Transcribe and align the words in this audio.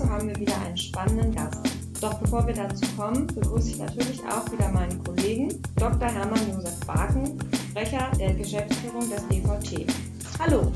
Dazu 0.00 0.12
haben 0.12 0.28
wir 0.28 0.36
wieder 0.36 0.54
einen 0.64 0.78
spannenden 0.78 1.34
Gast. 1.34 1.58
Doch 2.00 2.14
bevor 2.14 2.46
wir 2.46 2.54
dazu 2.54 2.86
kommen, 2.96 3.26
begrüße 3.26 3.72
ich 3.72 3.78
natürlich 3.78 4.20
auch 4.20 4.50
wieder 4.50 4.70
meinen 4.70 5.04
Kollegen 5.04 5.60
Dr. 5.76 6.08
Hermann 6.08 6.40
Josef 6.54 6.80
Baken, 6.86 7.38
Sprecher 7.68 8.10
der 8.18 8.32
Geschäftsführung 8.32 9.10
des 9.10 9.28
DVT. 9.28 9.92
Hallo. 10.38 10.72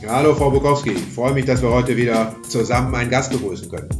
Ja, 0.00 0.14
hallo 0.14 0.34
Frau 0.34 0.50
Bukowski, 0.50 0.92
ich 0.92 1.12
freue 1.12 1.34
mich, 1.34 1.44
dass 1.44 1.60
wir 1.60 1.68
heute 1.68 1.94
wieder 1.94 2.34
zusammen 2.48 2.94
einen 2.94 3.10
Gast 3.10 3.30
begrüßen 3.32 3.70
können. 3.70 3.90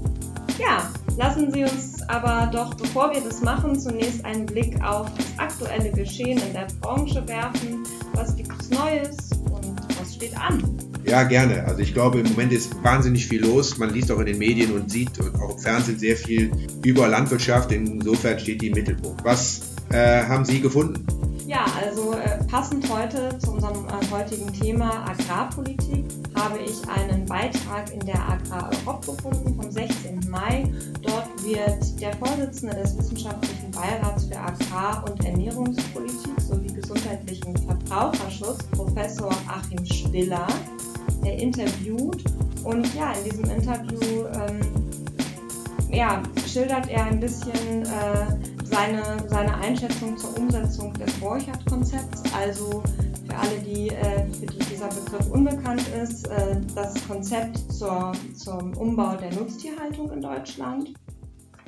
Ja, 0.59 0.89
lassen 1.19 1.52
Sie 1.52 1.64
uns 1.64 2.00
aber 2.09 2.50
doch, 2.50 2.73
bevor 2.75 3.12
wir 3.12 3.20
das 3.20 3.42
machen, 3.42 3.78
zunächst 3.78 4.25
einen 4.25 4.47
Blick 4.47 4.83
auf 4.83 5.06
das 5.19 5.39
aktuelle 5.39 5.91
Geschehen 5.91 6.39
in 6.39 6.55
der 6.55 6.69
Branche 6.80 7.23
werfen. 7.28 7.84
Was 8.14 8.34
gibt 8.34 8.52
es 8.59 8.70
Neues 8.70 9.33
und 9.50 9.77
was 10.00 10.14
steht 10.14 10.34
an? 10.39 10.91
Ja, 11.12 11.25
gerne. 11.25 11.62
Also 11.66 11.80
ich 11.80 11.93
glaube, 11.93 12.21
im 12.21 12.29
Moment 12.30 12.55
ist 12.55 12.75
wahnsinnig 12.83 13.27
viel 13.27 13.43
los. 13.43 13.77
Man 13.77 13.93
liest 13.93 14.11
auch 14.11 14.19
in 14.20 14.25
den 14.25 14.39
Medien 14.39 14.73
und 14.73 14.91
sieht 14.91 15.20
und 15.20 15.34
auch 15.43 15.51
im 15.51 15.59
Fernsehen 15.59 15.98
sehr 15.98 16.16
viel 16.16 16.51
über 16.87 17.07
Landwirtschaft. 17.07 17.70
Insofern 17.70 18.39
steht 18.39 18.62
die 18.62 18.69
im 18.69 18.73
Mittelpunkt. 18.73 19.23
Was 19.23 19.61
äh, 19.91 20.25
haben 20.25 20.47
Sie 20.47 20.62
gefunden? 20.62 21.05
Ja, 21.47 21.67
also 21.78 22.14
äh, 22.14 22.42
passend 22.45 22.89
heute 22.89 23.36
zu 23.41 23.51
unserem 23.51 23.84
äh, 23.89 24.11
heutigen 24.11 24.51
Thema 24.55 25.05
Agrarpolitik 25.06 26.06
habe 26.34 26.59
ich 26.61 26.81
einen 26.89 27.27
Beitrag 27.27 27.92
in 27.92 28.01
der 28.06 28.19
Agrar 28.31 28.70
Europe 28.86 29.12
gefunden 29.12 29.55
vom 29.61 29.70
16. 29.70 30.19
Mai. 30.31 30.64
Dort 31.03 31.29
wird 31.45 32.01
der 32.01 32.14
Vorsitzende 32.17 32.75
des 32.77 32.97
Wissenschaftlichen 32.97 33.70
Beirats 33.70 34.25
für 34.25 34.39
Agrar- 34.39 35.05
und 35.11 35.23
Ernährungspolitik 35.27 36.41
sowie 36.48 36.73
gesundheitlichen 36.73 37.55
Verbraucherschutz, 37.55 38.62
Professor 38.70 39.31
Achim 39.47 39.84
Stiller, 39.84 40.47
der 41.25 41.39
interviewt. 41.39 42.23
Und 42.65 42.95
ja, 42.95 43.12
in 43.12 43.25
diesem 43.25 43.51
Interview 43.51 44.27
ähm, 44.34 44.61
ja, 45.91 46.23
schildert 46.47 46.89
er 46.89 47.05
ein 47.05 47.20
bisschen 47.20 47.83
äh, 47.83 48.27
seine, 48.64 49.03
seine 49.29 49.55
Einschätzung 49.56 50.17
zur 50.17 50.39
Umsetzung 50.39 50.92
des 50.95 51.12
Borchardt-Konzepts. 51.14 52.23
Also 52.37 52.83
für 53.29 53.37
alle, 53.37 53.59
die, 53.64 53.89
äh, 53.89 54.27
für 54.27 54.47
die 54.47 54.59
dieser 54.70 54.89
Begriff 54.89 55.31
unbekannt 55.31 55.84
ist, 56.03 56.27
äh, 56.29 56.56
das 56.75 56.95
Konzept 57.06 57.59
zur, 57.73 58.12
zum 58.36 58.77
Umbau 58.77 59.17
der 59.17 59.33
Nutztierhaltung 59.34 60.11
in 60.12 60.23
Deutschland. 60.23 60.95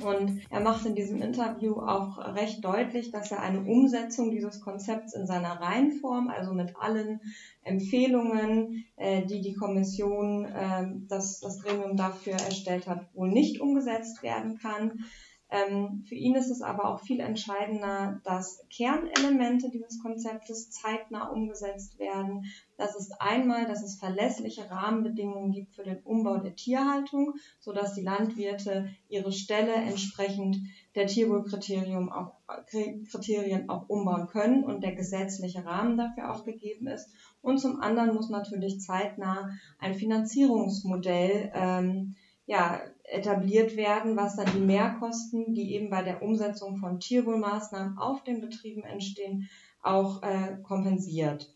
Und 0.05 0.41
er 0.49 0.59
macht 0.59 0.85
in 0.85 0.95
diesem 0.95 1.21
Interview 1.21 1.79
auch 1.79 2.17
recht 2.35 2.63
deutlich, 2.63 3.11
dass 3.11 3.31
er 3.31 3.41
eine 3.41 3.61
Umsetzung 3.61 4.31
dieses 4.31 4.61
Konzepts 4.61 5.13
in 5.13 5.25
seiner 5.25 5.59
Reihenform, 5.59 6.29
also 6.29 6.53
mit 6.53 6.75
allen 6.77 7.19
Empfehlungen, 7.63 8.85
äh, 8.95 9.25
die 9.25 9.41
die 9.41 9.55
Kommission, 9.55 10.45
äh, 10.45 10.87
das, 11.07 11.39
das 11.39 11.61
Gremium 11.61 11.97
dafür 11.97 12.33
erstellt 12.33 12.87
hat, 12.87 13.07
wohl 13.15 13.29
nicht 13.29 13.59
umgesetzt 13.59 14.21
werden 14.23 14.57
kann. 14.57 15.05
Ähm, 15.49 16.03
für 16.07 16.15
ihn 16.15 16.35
ist 16.35 16.49
es 16.49 16.61
aber 16.61 16.85
auch 16.85 17.01
viel 17.01 17.19
entscheidender, 17.19 18.19
dass 18.23 18.65
Kernelemente 18.69 19.69
dieses 19.69 20.01
Konzeptes 20.01 20.71
zeitnah 20.71 21.29
umgesetzt 21.29 21.99
werden. 21.99 22.45
Das 22.77 22.95
ist 22.95 23.13
einmal, 23.21 23.65
dass 23.65 23.83
es 23.83 23.99
verlässliche 23.99 24.69
Rahmenbedingungen 24.69 25.51
gibt 25.51 25.73
für 25.75 25.83
den 25.83 25.99
Umbau 26.03 26.37
der 26.37 26.55
Tierhaltung, 26.55 27.35
sodass 27.59 27.93
die 27.93 28.03
Landwirte 28.03 28.89
ihre 29.07 29.31
Ställe 29.31 29.73
entsprechend 29.73 30.57
der 30.93 31.07
Tierwohlkriterien 31.07 32.11
auch, 32.11 32.33
Kriterien 32.67 33.69
auch 33.69 33.87
umbauen 33.87 34.27
können 34.27 34.63
und 34.63 34.83
der 34.83 34.93
gesetzliche 34.93 35.65
Rahmen 35.65 35.97
dafür 35.97 36.31
auch 36.31 36.43
gegeben 36.43 36.87
ist. 36.87 37.09
Und 37.41 37.59
zum 37.59 37.79
anderen 37.79 38.13
muss 38.13 38.29
natürlich 38.29 38.81
zeitnah 38.81 39.51
ein 39.79 39.93
Finanzierungsmodell 39.93 41.51
ähm, 41.53 42.15
ja, 42.45 42.81
etabliert 43.03 43.75
werden, 43.75 44.17
was 44.17 44.35
dann 44.35 44.51
die 44.53 44.59
Mehrkosten, 44.59 45.53
die 45.53 45.73
eben 45.73 45.89
bei 45.89 46.03
der 46.03 46.21
Umsetzung 46.21 46.77
von 46.77 46.99
Tierwohlmaßnahmen 46.99 47.97
auf 47.97 48.23
den 48.23 48.41
Betrieben 48.41 48.83
entstehen, 48.83 49.49
auch 49.81 50.21
äh, 50.23 50.57
kompensiert. 50.63 51.55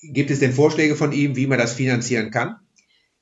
Gibt 0.00 0.30
es 0.30 0.40
denn 0.40 0.52
Vorschläge 0.52 0.96
von 0.96 1.12
ihm, 1.12 1.36
wie 1.36 1.46
man 1.46 1.58
das 1.58 1.74
finanzieren 1.74 2.30
kann? 2.30 2.56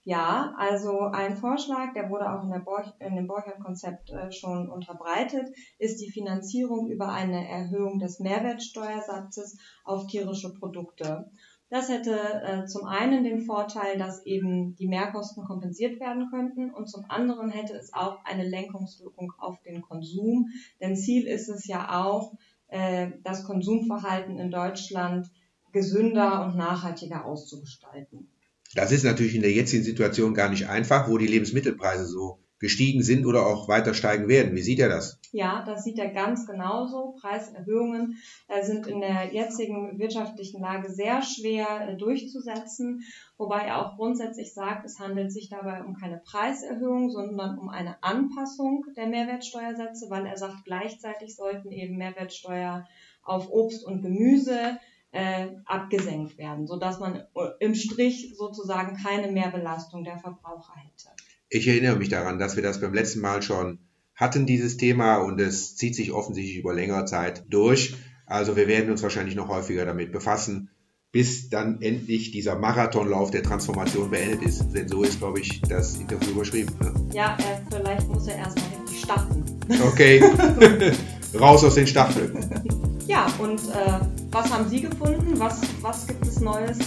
Ja, 0.06 0.52
also 0.58 1.00
ein 1.00 1.36
Vorschlag, 1.36 1.94
der 1.94 2.10
wurde 2.10 2.30
auch 2.30 2.44
in, 2.44 2.50
der 2.50 2.58
Borch, 2.58 2.92
in 3.00 3.16
dem 3.16 3.26
Borchert-Konzept 3.26 4.10
äh, 4.10 4.30
schon 4.32 4.68
unterbreitet, 4.68 5.48
ist 5.78 5.98
die 6.02 6.10
Finanzierung 6.10 6.90
über 6.90 7.08
eine 7.08 7.48
Erhöhung 7.48 7.98
des 7.98 8.20
Mehrwertsteuersatzes 8.20 9.56
auf 9.82 10.06
tierische 10.06 10.52
Produkte. 10.52 11.30
Das 11.70 11.88
hätte 11.88 12.12
äh, 12.42 12.66
zum 12.66 12.84
einen 12.84 13.24
den 13.24 13.41
Vorteil, 13.41 13.96
dass 13.96 14.26
eben 14.26 14.76
die 14.76 14.88
Mehrkosten 14.88 15.44
kompensiert 15.44 15.98
werden 16.00 16.28
könnten 16.30 16.70
und 16.70 16.91
zum 16.91 17.06
anderen 17.08 17.50
hätte 17.50 17.72
es 17.72 17.94
auch 17.94 18.22
eine 18.26 18.46
Lenkungswirkung 18.46 19.32
auf 19.38 19.62
den 19.62 19.80
Konsum. 19.80 20.50
Denn 20.80 20.96
Ziel 20.96 21.26
ist 21.26 21.48
es 21.48 21.66
ja 21.66 22.04
auch, 22.04 22.34
äh, 22.68 23.12
das 23.22 23.44
Konsumverhalten 23.44 24.38
in 24.38 24.50
Deutschland 24.50 25.30
gesünder 25.74 26.46
und 26.46 26.56
nachhaltiger 26.56 27.26
auszugestalten. 27.26 28.28
Das 28.74 28.92
ist 28.92 29.04
natürlich 29.04 29.34
in 29.34 29.42
der 29.42 29.52
jetzigen 29.52 29.84
Situation 29.84 30.32
gar 30.32 30.48
nicht 30.48 30.68
einfach, 30.68 31.08
wo 31.08 31.18
die 31.18 31.26
Lebensmittelpreise 31.26 32.06
so 32.06 32.38
gestiegen 32.60 33.02
sind 33.02 33.26
oder 33.26 33.46
auch 33.46 33.68
weiter 33.68 33.92
steigen 33.92 34.26
werden. 34.28 34.54
Wie 34.54 34.62
sieht 34.62 34.78
er 34.78 34.88
das? 34.88 35.20
Ja, 35.32 35.64
das 35.66 35.84
sieht 35.84 35.98
er 35.98 36.08
ganz 36.08 36.46
genauso. 36.46 37.16
Preiserhöhungen 37.20 38.16
äh, 38.48 38.64
sind 38.64 38.86
in 38.86 39.00
der 39.00 39.34
jetzigen 39.34 39.98
wirtschaftlichen 39.98 40.62
Lage 40.62 40.90
sehr 40.90 41.22
schwer 41.22 41.88
äh, 41.88 41.96
durchzusetzen, 41.96 43.02
wobei 43.36 43.62
er 43.62 43.84
auch 43.84 43.96
grundsätzlich 43.96 44.54
sagt, 44.54 44.86
es 44.86 44.98
handelt 44.98 45.32
sich 45.32 45.50
dabei 45.50 45.82
um 45.82 45.94
keine 45.94 46.22
Preiserhöhung, 46.24 47.10
sondern 47.10 47.58
um 47.58 47.68
eine 47.68 48.02
Anpassung 48.02 48.86
der 48.96 49.08
Mehrwertsteuersätze, 49.08 50.06
weil 50.08 50.24
er 50.24 50.38
sagt, 50.38 50.64
gleichzeitig 50.64 51.34
sollten 51.36 51.70
eben 51.70 51.98
Mehrwertsteuer 51.98 52.86
auf 53.22 53.50
Obst 53.50 53.84
und 53.84 54.02
Gemüse 54.02 54.78
äh, 55.14 55.47
abgesenkt 55.64 56.38
werden, 56.38 56.66
sodass 56.66 56.98
man 56.98 57.14
äh, 57.16 57.22
im 57.60 57.75
Strich 57.76 58.34
sozusagen 58.36 58.97
keine 58.97 59.30
Mehrbelastung 59.30 60.02
der 60.02 60.19
Verbraucher 60.19 60.75
hätte. 60.75 61.08
Ich 61.48 61.69
erinnere 61.69 61.97
mich 61.97 62.08
daran, 62.08 62.41
dass 62.41 62.56
wir 62.56 62.64
das 62.64 62.80
beim 62.80 62.92
letzten 62.92 63.20
Mal 63.20 63.41
schon 63.41 63.78
hatten, 64.16 64.44
dieses 64.44 64.76
Thema, 64.76 65.19
und 65.19 65.41
es 65.41 65.76
zieht 65.76 65.94
sich 65.94 66.10
offensichtlich 66.10 66.56
über 66.56 66.74
längere 66.74 67.04
Zeit 67.04 67.44
durch. 67.48 67.94
Also 68.26 68.56
wir 68.56 68.66
werden 68.66 68.91
uns 68.91 69.04
wahrscheinlich 69.04 69.36
noch 69.36 69.48
häufiger 69.48 69.84
damit 69.84 70.10
befassen, 70.10 70.70
bis 71.12 71.48
dann 71.48 71.80
endlich 71.80 72.32
dieser 72.32 72.58
Marathonlauf 72.58 73.30
der 73.30 73.44
Transformation 73.44 74.10
beendet 74.10 74.42
ist. 74.42 74.72
Denn 74.72 74.88
so 74.88 75.04
ist, 75.04 75.20
glaube 75.20 75.38
ich, 75.38 75.60
das 75.62 75.94
Interview 75.94 76.30
überschrieben. 76.30 76.74
Ne? 76.80 76.92
Ja, 77.12 77.36
äh, 77.38 77.60
vielleicht 77.70 78.08
muss 78.08 78.26
er 78.26 78.38
erstmal 78.38 78.80
richtig 78.80 79.00
starten. 79.00 79.44
Okay, 79.86 80.20
raus 81.38 81.62
aus 81.62 81.76
den 81.76 81.86
Startblöcken. 81.86 82.64
Ja, 83.06 83.26
und 83.38 83.60
äh, 83.60 84.00
was 84.34 84.50
haben 84.50 84.69
Sie 84.69 84.81
gefunden? 84.81 85.39
Was, 85.39 85.61
was 85.81 86.09
gibt 86.09 86.27
es 86.27 86.41
Neues? 86.41 86.78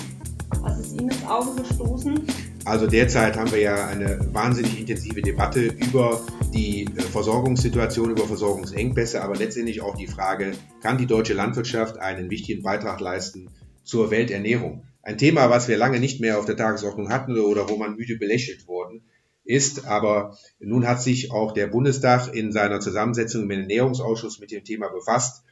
Was 0.60 0.80
ist 0.80 0.92
Ihnen 0.92 1.10
ins 1.10 1.26
Auge 1.26 1.62
gestoßen? 1.62 2.28
Also 2.66 2.88
derzeit 2.88 3.38
haben 3.38 3.50
wir 3.52 3.60
ja 3.60 3.88
eine 3.88 4.20
wahnsinnig 4.34 4.78
intensive 4.78 5.22
Debatte 5.22 5.62
über 5.62 6.22
die 6.54 6.84
äh, 6.84 7.02
Versorgungssituation, 7.02 8.12
über 8.12 8.28
Versorgungsengpässe, 8.28 9.24
aber 9.24 9.38
letztendlich 9.38 9.82
auch 9.82 9.96
die 9.96 10.08
Frage, 10.08 10.52
kann 10.82 10.98
die 10.98 11.06
deutsche 11.06 11.34
Landwirtschaft 11.34 11.98
einen 11.98 12.30
wichtigen 12.30 12.64
Beitrag 12.64 13.00
leisten 13.00 13.50
zur 13.86 14.12
Welternährung? 14.12 14.84
Ein 15.02 15.18
Thema, 15.18 15.50
was 15.50 15.70
wir 15.70 15.78
lange 15.78 16.02
nicht 16.02 16.20
mehr 16.20 16.40
auf 16.40 16.46
der 16.46 16.58
Tagesordnung 16.58 17.10
hatten 17.10 17.40
oder 17.40 17.70
wo 17.70 17.78
man 17.78 17.96
müde 17.96 18.18
belächelt 18.18 18.68
worden 18.68 19.04
ist. 19.46 19.86
Aber 19.86 20.38
nun 20.60 20.86
hat 20.86 21.02
sich 21.02 21.32
auch 21.32 21.54
der 21.54 21.68
Bundestag 21.68 22.36
in 22.36 22.52
seiner 22.52 22.82
Zusammensetzung 22.82 23.44
im 23.44 23.52
Ernährungsausschuss 23.52 24.40
mit 24.40 24.52
dem 24.52 24.66
Thema 24.66 24.90
befasst. 24.90 25.44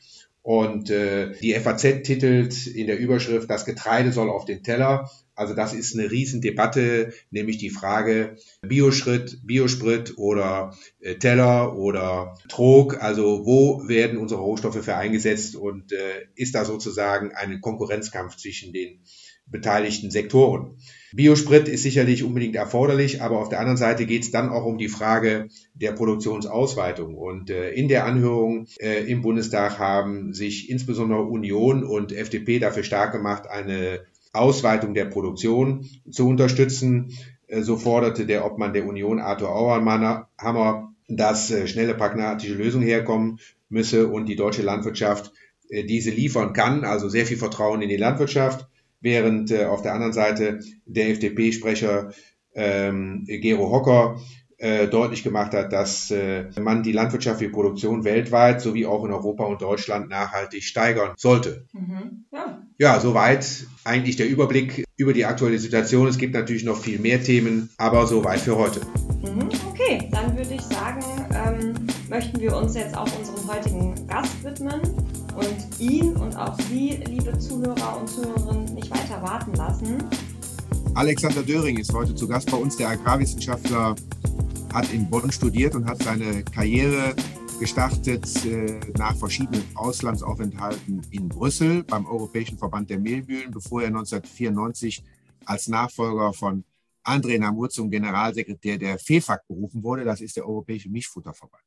Und 0.46 0.92
äh, 0.92 1.32
die 1.42 1.56
FAZ 1.56 2.04
titelt 2.04 2.68
in 2.68 2.86
der 2.86 3.00
Überschrift, 3.00 3.50
das 3.50 3.66
Getreide 3.66 4.12
soll 4.12 4.30
auf 4.30 4.46
den 4.46 4.62
Teller. 4.62 5.10
Also 5.34 5.56
das 5.56 5.74
ist 5.74 5.98
eine 5.98 6.12
Riesendebatte, 6.12 7.14
nämlich 7.32 7.58
die 7.58 7.72
Frage 7.72 8.36
Bioschritt, 8.62 9.40
Biosprit 9.44 10.20
oder 10.20 10.78
äh, 11.00 11.16
Teller 11.16 11.76
oder 11.76 12.38
Trog. 12.48 13.02
Also 13.02 13.48
wo 13.48 13.88
werden 13.88 14.20
unsere 14.20 14.42
Rohstoffe 14.42 14.86
für 14.86 14.96
eingesetzt 14.96 15.56
und 15.56 15.92
äh, 15.92 16.28
ist 16.36 16.54
da 16.54 16.64
sozusagen 16.64 17.32
ein 17.32 17.60
Konkurrenzkampf 17.60 18.38
zwischen 18.38 18.72
den 18.72 19.00
beteiligten 19.48 20.12
Sektoren? 20.12 20.78
Biosprit 21.14 21.70
ist 21.70 21.84
sicherlich 21.84 22.24
unbedingt 22.24 22.56
erforderlich, 22.56 23.22
aber 23.22 23.40
auf 23.40 23.48
der 23.48 23.60
anderen 23.60 23.78
Seite 23.78 24.06
geht 24.06 24.24
es 24.24 24.32
dann 24.32 24.50
auch 24.50 24.66
um 24.66 24.78
die 24.78 24.90
Frage 24.90 25.48
der 25.74 25.94
Produktionsausweitung. 25.94 27.16
Und 27.16 27.50
äh, 27.50 27.72
in 27.72 27.88
der 27.88 28.06
Anhörung 28.06 28.68
äh, 28.80 29.10
im 29.10 29.22
Bundestag 29.22 29.80
haben 29.80 30.34
sich 30.34 30.70
insbesondere 30.70 31.22
Union 31.22 31.86
und 31.86 32.12
FDP 32.12 32.60
dafür 32.60 32.84
stark 32.84 33.14
gemacht, 33.14 33.48
eine 33.48 34.02
Ausweitung 34.34 34.94
der 34.94 35.06
Produktion 35.06 35.88
zu 36.12 36.28
unterstützen. 36.28 37.14
Äh, 37.48 37.62
so 37.62 37.78
forderte 37.78 38.26
der 38.26 38.46
Obmann 38.46 38.74
der 38.74 38.86
Union, 38.86 39.20
Arthur 39.20 39.56
Auerhammer, 39.56 40.94
dass 41.08 41.52
äh, 41.52 41.68
schnelle 41.68 41.94
pragmatische 41.94 42.56
Lösungen 42.56 42.86
herkommen 42.86 43.40
müsse 43.70 44.08
und 44.08 44.28
die 44.28 44.36
deutsche 44.36 44.64
Landwirtschaft 44.64 45.32
äh, 45.70 45.84
diese 45.84 46.10
liefern 46.10 46.54
kann. 46.54 46.84
Also 46.84 47.10
sehr 47.10 47.26
viel 47.26 47.38
Vertrauen 47.38 47.82
in 47.82 47.90
die 47.90 47.98
Landwirtschaft, 47.98 48.68
während 49.02 49.52
äh, 49.52 49.66
auf 49.66 49.82
der 49.82 49.94
anderen 49.94 50.14
Seite 50.14 50.60
der 50.86 51.10
FDP-Sprecher 51.10 52.12
ähm, 52.54 53.26
Gero 53.28 53.72
Hocker 53.72 54.20
äh, 54.58 54.88
deutlich 54.88 55.24
gemacht 55.24 55.54
hat, 55.54 55.74
dass 55.74 56.10
äh, 56.12 56.46
man 56.60 56.82
die 56.82 56.94
landwirtschaftliche 56.94 57.52
Produktion 57.52 58.06
weltweit 58.06 58.62
sowie 58.62 58.86
auch 58.86 59.04
in 59.04 59.12
Europa 59.12 59.44
und 59.44 59.62
Deutschland 59.62 60.10
nachhaltig 60.10 60.64
steigern 60.64 61.14
sollte. 61.18 61.66
Mhm. 61.74 62.26
Ja. 62.32 62.62
ja, 62.78 63.00
soweit 63.00 63.68
eigentlich 63.84 64.16
der 64.16 64.30
Überblick 64.30 64.86
über 64.98 65.12
die 65.12 65.26
aktuelle 65.26 65.60
Situation. 65.60 66.08
Es 66.08 66.18
gibt 66.18 66.34
natürlich 66.34 66.64
noch 66.64 66.78
viel 66.78 67.00
mehr 67.00 67.22
Themen, 67.22 67.70
aber 67.78 68.08
soweit 68.08 68.40
für 68.40 68.58
heute. 68.58 68.80
Mhm. 69.22 69.50
Okay, 69.70 70.10
dann 70.12 70.36
würde 70.38 70.54
ich 70.54 70.62
sagen, 70.62 71.04
ähm, 71.34 71.74
möchten 72.10 72.40
wir 72.40 72.56
uns 72.56 72.76
jetzt 72.76 72.96
auch 72.96 73.10
unserem 73.18 73.48
heutigen 73.48 74.08
Gast 74.08 74.42
widmen 74.44 74.82
ihn 75.80 76.16
und 76.16 76.36
auch 76.36 76.60
Sie, 76.62 77.02
liebe 77.08 77.38
Zuhörer 77.38 78.00
und 78.00 78.10
Zuhörerinnen, 78.10 78.74
nicht 78.74 78.90
weiter 78.92 79.22
warten 79.22 79.54
lassen. 79.54 80.04
Alexander 80.94 81.44
Döring 81.44 81.78
ist 81.78 81.94
heute 81.94 82.16
zu 82.16 82.28
Gast 82.28 82.50
bei 82.50 82.58
uns, 82.58 82.78
der 82.78 82.90
Agrarwissenschaftler 82.90 83.96
hat 84.74 84.94
in 84.94 85.10
Bonn 85.10 85.32
studiert 85.32 85.76
und 85.76 85.86
hat 85.86 86.02
seine 86.04 86.44
Karriere 86.44 87.16
gestartet 87.60 88.46
äh, 88.46 88.80
nach 88.98 89.16
verschiedenen 89.16 89.64
Auslandsaufenthalten 89.76 91.02
in 91.12 91.30
Brüssel 91.30 91.84
beim 91.84 92.06
Europäischen 92.06 92.58
Verband 92.58 92.90
der 92.90 93.00
Mehlmühlen, 93.00 93.52
bevor 93.52 93.82
er 93.82 93.88
1994 93.88 95.04
als 95.46 95.68
Nachfolger 95.68 96.34
von 96.34 96.64
André 97.04 97.40
Namur 97.40 97.70
zum 97.70 97.90
Generalsekretär 97.90 98.78
der 98.78 99.00
FEFAG 99.00 99.48
berufen 99.48 99.84
wurde. 99.84 100.04
Das 100.04 100.22
ist 100.22 100.36
der 100.36 100.48
Europäische 100.48 100.90
Milchfutterverband. 100.90 101.64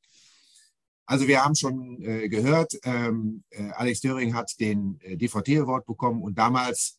Also 1.08 1.26
wir 1.26 1.42
haben 1.42 1.54
schon 1.54 2.02
äh, 2.02 2.28
gehört, 2.28 2.78
ähm, 2.84 3.42
äh, 3.48 3.70
Alex 3.70 4.02
Döring 4.02 4.34
hat 4.34 4.60
den 4.60 5.00
äh, 5.00 5.16
DVT-Award 5.16 5.86
bekommen 5.86 6.22
und 6.22 6.36
damals 6.36 6.98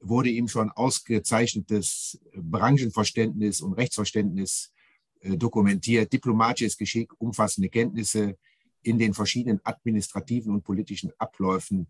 wurde 0.00 0.30
ihm 0.30 0.48
schon 0.48 0.70
ausgezeichnetes 0.70 2.18
Branchenverständnis 2.34 3.60
und 3.60 3.74
Rechtsverständnis 3.74 4.72
äh, 5.20 5.36
dokumentiert, 5.36 6.10
diplomatisches 6.10 6.78
Geschick, 6.78 7.12
umfassende 7.20 7.68
Kenntnisse 7.68 8.38
in 8.80 8.98
den 8.98 9.12
verschiedenen 9.12 9.60
administrativen 9.62 10.54
und 10.54 10.64
politischen 10.64 11.12
Abläufen 11.18 11.86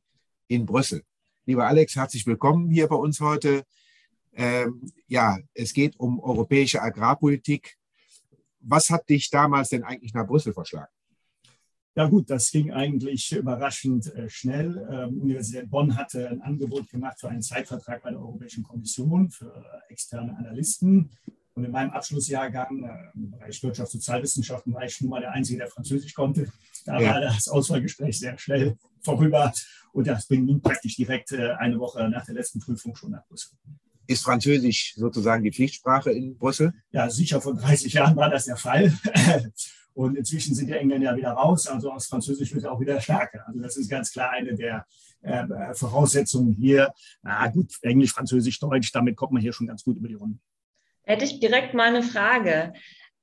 in 0.48 0.66
Brüssel. 0.66 1.04
Lieber 1.46 1.68
Alex, 1.68 1.94
herzlich 1.94 2.26
willkommen 2.26 2.68
hier 2.68 2.88
bei 2.88 2.96
uns 2.96 3.20
heute. 3.20 3.62
Ähm, 4.32 4.90
ja, 5.06 5.38
es 5.54 5.72
geht 5.72 5.94
um 6.00 6.18
europäische 6.18 6.82
Agrarpolitik. 6.82 7.76
Was 8.58 8.90
hat 8.90 9.08
dich 9.08 9.30
damals 9.30 9.68
denn 9.68 9.84
eigentlich 9.84 10.14
nach 10.14 10.26
Brüssel 10.26 10.52
verschlagen? 10.52 10.90
Ja 11.96 12.06
gut, 12.06 12.30
das 12.30 12.50
ging 12.50 12.72
eigentlich 12.72 13.32
überraschend 13.32 14.14
äh, 14.14 14.28
schnell. 14.28 14.86
Ähm, 14.90 15.20
Universität 15.20 15.68
Bonn 15.68 15.96
hatte 15.96 16.28
ein 16.28 16.40
Angebot 16.40 16.88
gemacht 16.88 17.18
für 17.18 17.28
einen 17.28 17.42
Zeitvertrag 17.42 18.02
bei 18.02 18.10
der 18.10 18.20
Europäischen 18.20 18.62
Kommission 18.62 19.30
für 19.30 19.64
externe 19.88 20.36
Analysten. 20.36 21.10
Und 21.54 21.64
in 21.64 21.72
meinem 21.72 21.90
Abschlussjahrgang 21.90 22.84
äh, 22.84 23.18
im 23.18 23.32
Bereich 23.32 23.60
Wirtschaft, 23.62 23.90
Sozialwissenschaften 23.90 24.72
war 24.72 24.84
ich 24.84 25.00
nun 25.00 25.10
mal 25.10 25.20
der 25.20 25.32
Einzige, 25.32 25.58
der 25.58 25.68
Französisch 25.68 26.14
konnte. 26.14 26.52
Da 26.86 27.00
ja. 27.00 27.14
war 27.14 27.20
das 27.20 27.48
Auswahlgespräch 27.48 28.18
sehr 28.18 28.38
schnell 28.38 28.76
vorüber. 29.02 29.52
Und 29.92 30.06
das 30.06 30.28
ging 30.28 30.60
praktisch 30.60 30.94
direkt 30.94 31.32
äh, 31.32 31.50
eine 31.58 31.78
Woche 31.80 32.08
nach 32.08 32.24
der 32.24 32.36
letzten 32.36 32.60
Prüfung 32.60 32.94
schon 32.94 33.10
nach 33.10 33.26
Brüssel. 33.26 33.50
Ist 34.06 34.22
Französisch 34.22 34.94
sozusagen 34.96 35.42
die 35.42 35.52
Pflichtsprache 35.52 36.12
in 36.12 36.36
Brüssel? 36.36 36.72
Ja, 36.92 37.10
sicher 37.10 37.40
vor 37.40 37.54
30 37.54 37.92
Jahren 37.92 38.16
war 38.16 38.30
das 38.30 38.44
der 38.44 38.56
Fall. 38.56 38.92
Und 39.94 40.16
inzwischen 40.16 40.54
sind 40.54 40.68
die 40.68 40.74
Engländer 40.74 41.10
ja 41.10 41.16
wieder 41.16 41.32
raus. 41.32 41.66
Also 41.66 41.92
aus 41.92 42.06
Französisch 42.06 42.54
wird 42.54 42.66
auch 42.66 42.80
wieder 42.80 43.00
stärker. 43.00 43.44
Also 43.46 43.60
das 43.60 43.76
ist 43.76 43.90
ganz 43.90 44.12
klar 44.12 44.30
eine 44.30 44.54
der 44.54 44.86
äh, 45.22 45.74
Voraussetzungen 45.74 46.52
hier. 46.52 46.92
Na 47.22 47.48
gut, 47.48 47.72
Englisch, 47.82 48.12
Französisch, 48.12 48.58
Deutsch, 48.60 48.92
damit 48.92 49.16
kommt 49.16 49.32
man 49.32 49.42
hier 49.42 49.52
schon 49.52 49.66
ganz 49.66 49.84
gut 49.84 49.96
über 49.96 50.08
die 50.08 50.14
Runden 50.14 50.40
hätte 51.10 51.24
ich 51.24 51.40
direkt 51.40 51.74
mal 51.74 51.88
eine 51.88 52.02
Frage. 52.02 52.72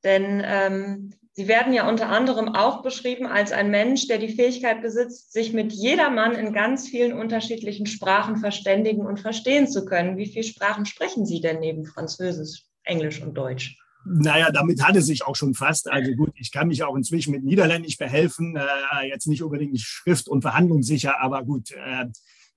Denn 0.04 0.42
ähm, 0.46 1.14
Sie 1.34 1.48
werden 1.48 1.72
ja 1.72 1.88
unter 1.88 2.10
anderem 2.10 2.50
auch 2.56 2.82
beschrieben 2.82 3.28
als 3.28 3.52
ein 3.52 3.70
Mensch, 3.70 4.08
der 4.08 4.18
die 4.18 4.34
Fähigkeit 4.34 4.82
besitzt, 4.82 5.34
sich 5.34 5.54
mit 5.54 5.72
jedermann 5.72 6.34
in 6.34 6.52
ganz 6.52 6.88
vielen 6.88 7.14
unterschiedlichen 7.14 7.86
Sprachen 7.86 8.38
verständigen 8.38 9.06
und 9.06 9.20
verstehen 9.20 9.68
zu 9.68 9.86
können. 9.86 10.18
Wie 10.18 10.26
viele 10.26 10.44
Sprachen 10.44 10.88
sprechen 10.88 11.28
Sie 11.28 11.40
denn 11.40 11.60
neben 11.60 11.86
Französisch, 11.86 12.64
Englisch 12.84 13.22
und 13.22 13.36
Deutsch? 13.36 13.78
Naja, 14.10 14.52
damit 14.52 14.82
hat 14.82 14.96
es 14.96 15.06
sich 15.06 15.26
auch 15.26 15.36
schon 15.36 15.54
fast. 15.54 15.90
Also 15.90 16.14
gut, 16.14 16.32
ich 16.36 16.52
kann 16.52 16.70
mich 16.70 16.84
auch 16.84 16.96
inzwischen 16.96 17.32
mit 17.32 17.44
Niederländisch 17.44 17.98
behelfen. 17.98 18.56
Äh, 18.56 19.08
jetzt 19.10 19.28
nicht 19.28 19.44
unbedingt 19.44 19.80
schrift- 19.80 20.30
und 20.30 20.42
verhandlungssicher, 20.42 21.20
aber 21.20 21.44
gut, 21.44 21.72
äh, 21.72 22.06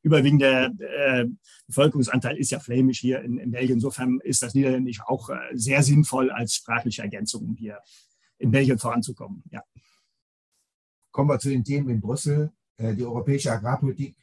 überwiegende 0.03 0.73
äh, 0.79 1.27
Bevölkerungsanteil 1.67 2.37
ist 2.37 2.51
ja 2.51 2.61
flämisch 2.61 3.01
hier 3.01 3.23
in, 3.23 3.39
in, 3.39 3.51
Belgien. 3.51 3.75
Insofern 3.75 4.21
ist 4.23 4.43
das 4.43 4.55
Niederländisch 4.55 5.01
auch 5.05 5.29
äh, 5.29 5.39
sehr 5.55 5.83
sinnvoll 5.83 6.31
als 6.31 6.55
sprachliche 6.55 7.03
Ergänzung, 7.03 7.45
um 7.45 7.57
hier 7.57 7.81
in 8.39 8.53
Belgien 8.53 8.79
voranzukommen. 8.79 9.43
Ja. 9.51 9.65
Kommen 11.11 11.31
wir 11.31 11.39
zu 11.41 11.49
den 11.49 11.65
Themen 11.65 11.89
in 11.91 12.01
Brüssel. 12.01 12.53
Äh, 12.77 12.95
die 12.95 13.05
europäische 13.05 13.51
Agrarpolitik, 13.51 14.17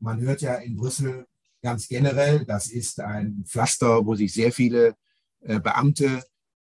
man 0.00 0.20
hört 0.20 0.42
ja 0.42 0.56
in 0.56 0.76
Brüssel 0.76 1.26
ganz 1.62 1.88
generell, 1.88 2.44
das 2.44 2.68
ist 2.70 3.00
ein 3.00 3.44
Pflaster, 3.46 4.04
wo 4.04 4.14
sich 4.14 4.32
sehr 4.32 4.52
viele 4.52 4.96
äh, 5.40 5.60
Beamte 5.60 6.22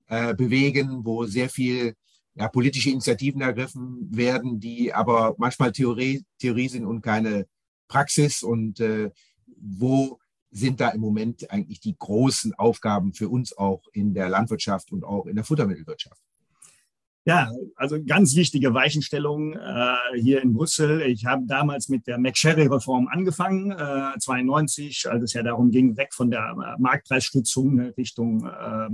äh, 0.08 0.34
bewegen, 0.34 1.04
wo 1.04 1.24
sehr 1.24 1.48
viel 1.48 1.94
ja, 2.34 2.48
politische 2.48 2.90
Initiativen 2.90 3.40
ergriffen 3.40 4.08
werden, 4.10 4.60
die 4.60 4.92
aber 4.92 5.34
manchmal 5.38 5.72
Theorie, 5.72 6.24
Theorie 6.38 6.68
sind 6.68 6.84
und 6.84 7.02
keine 7.02 7.46
Praxis 7.88 8.42
und 8.42 8.80
äh, 8.80 9.10
wo 9.60 10.18
sind 10.50 10.80
da 10.80 10.90
im 10.90 11.00
Moment 11.00 11.50
eigentlich 11.50 11.80
die 11.80 11.96
großen 11.98 12.54
Aufgaben 12.54 13.12
für 13.12 13.28
uns 13.28 13.56
auch 13.56 13.82
in 13.92 14.14
der 14.14 14.28
Landwirtschaft 14.28 14.92
und 14.92 15.04
auch 15.04 15.26
in 15.26 15.36
der 15.36 15.44
Futtermittelwirtschaft? 15.44 16.22
Ja, 17.28 17.52
also 17.76 18.02
ganz 18.02 18.34
wichtige 18.36 18.72
Weichenstellung 18.72 19.52
äh, 19.52 20.18
hier 20.18 20.40
in 20.40 20.54
Brüssel. 20.54 21.02
Ich 21.02 21.26
habe 21.26 21.44
damals 21.46 21.90
mit 21.90 22.06
der 22.06 22.16
McSherry-Reform 22.16 23.06
angefangen, 23.06 23.70
äh, 23.70 24.18
92, 24.18 25.10
als 25.10 25.24
es 25.24 25.34
ja 25.34 25.42
darum 25.42 25.70
ging, 25.70 25.98
weg 25.98 26.14
von 26.14 26.30
der 26.30 26.40
äh, 26.56 26.80
Marktpreisstützung 26.80 27.80
Richtung 27.98 28.46
äh, 28.46 28.88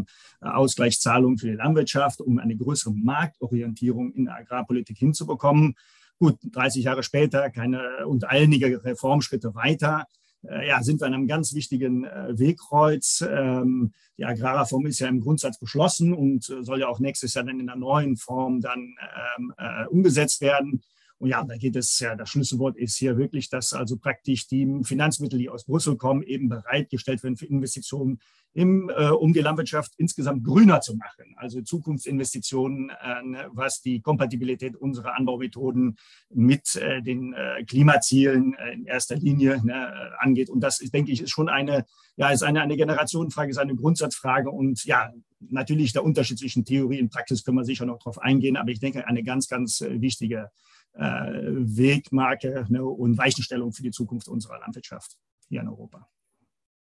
Ausgleichszahlung 0.44 1.38
für 1.38 1.46
die 1.46 1.54
Landwirtschaft, 1.54 2.20
um 2.20 2.40
eine 2.40 2.56
größere 2.56 2.92
Marktorientierung 2.92 4.10
in 4.14 4.24
der 4.24 4.34
Agrarpolitik 4.34 4.98
hinzubekommen. 4.98 5.76
Gut, 6.18 6.36
30 6.42 6.82
Jahre 6.82 7.04
später 7.04 7.50
keine 7.50 8.04
und 8.04 8.24
einige 8.24 8.84
Reformschritte 8.84 9.54
weiter. 9.54 10.08
Äh, 10.48 10.68
ja, 10.68 10.82
sind 10.82 11.00
wir 11.00 11.06
an 11.06 11.14
einem 11.14 11.26
ganz 11.26 11.54
wichtigen 11.54 12.04
äh, 12.04 12.38
Wegkreuz. 12.38 13.24
Ähm, 13.28 13.92
die 14.18 14.24
Agrarreform 14.24 14.86
ist 14.86 15.00
ja 15.00 15.08
im 15.08 15.20
Grundsatz 15.20 15.58
beschlossen 15.58 16.12
und 16.12 16.48
äh, 16.50 16.62
soll 16.62 16.80
ja 16.80 16.88
auch 16.88 17.00
nächstes 17.00 17.34
Jahr 17.34 17.44
dann 17.44 17.60
in 17.60 17.68
einer 17.68 17.78
neuen 17.78 18.16
Form 18.16 18.60
dann 18.60 18.94
ähm, 19.38 19.54
äh, 19.58 19.86
umgesetzt 19.86 20.40
werden. 20.40 20.82
Und 21.18 21.28
ja, 21.28 21.44
da 21.44 21.56
geht 21.56 21.76
es 21.76 21.98
ja, 22.00 22.16
das 22.16 22.28
Schlüsselwort 22.28 22.76
ist 22.76 22.96
hier 22.96 23.16
wirklich, 23.16 23.48
dass 23.48 23.72
also 23.72 23.96
praktisch 23.96 24.46
die 24.46 24.80
Finanzmittel, 24.82 25.38
die 25.38 25.48
aus 25.48 25.64
Brüssel 25.64 25.96
kommen, 25.96 26.22
eben 26.22 26.48
bereitgestellt 26.48 27.22
werden 27.22 27.36
für 27.36 27.46
Investitionen, 27.46 28.20
im, 28.52 28.90
äh, 28.96 29.08
um 29.08 29.32
die 29.32 29.40
Landwirtschaft 29.40 29.92
insgesamt 29.96 30.44
grüner 30.44 30.80
zu 30.80 30.96
machen. 30.96 31.34
Also 31.36 31.60
Zukunftsinvestitionen, 31.60 32.90
äh, 32.90 33.48
was 33.52 33.80
die 33.80 34.00
Kompatibilität 34.00 34.76
unserer 34.76 35.16
Anbaumethoden 35.16 35.96
mit 36.30 36.76
äh, 36.76 37.02
den 37.02 37.32
äh, 37.32 37.64
Klimazielen 37.64 38.54
äh, 38.54 38.74
in 38.74 38.84
erster 38.84 39.16
Linie 39.16 39.60
ne, 39.64 40.12
angeht. 40.18 40.50
Und 40.50 40.60
das, 40.60 40.78
denke 40.78 41.10
ich, 41.10 41.22
ist 41.22 41.30
schon 41.30 41.48
eine, 41.48 41.84
ja, 42.16 42.30
ist 42.30 42.44
eine, 42.44 42.62
eine 42.62 42.76
Generationenfrage, 42.76 43.50
ist 43.50 43.58
eine 43.58 43.74
Grundsatzfrage. 43.74 44.50
Und 44.50 44.84
ja, 44.84 45.10
natürlich 45.40 45.92
der 45.92 46.04
Unterschied 46.04 46.38
zwischen 46.38 46.64
Theorie 46.64 47.02
und 47.02 47.10
Praxis 47.10 47.44
können 47.44 47.56
wir 47.56 47.64
sicher 47.64 47.86
noch 47.86 47.98
darauf 47.98 48.18
eingehen. 48.20 48.56
Aber 48.56 48.70
ich 48.70 48.80
denke, 48.80 49.06
eine 49.06 49.24
ganz, 49.24 49.48
ganz 49.48 49.80
äh, 49.80 50.00
wichtige 50.00 50.36
äh, 50.36 50.48
Wegmarke 50.96 52.66
ne, 52.68 52.84
und 52.84 53.18
Weichenstellung 53.18 53.72
für 53.72 53.82
die 53.82 53.90
Zukunft 53.90 54.28
unserer 54.28 54.60
Landwirtschaft 54.60 55.16
hier 55.48 55.60
in 55.60 55.68
Europa. 55.68 56.08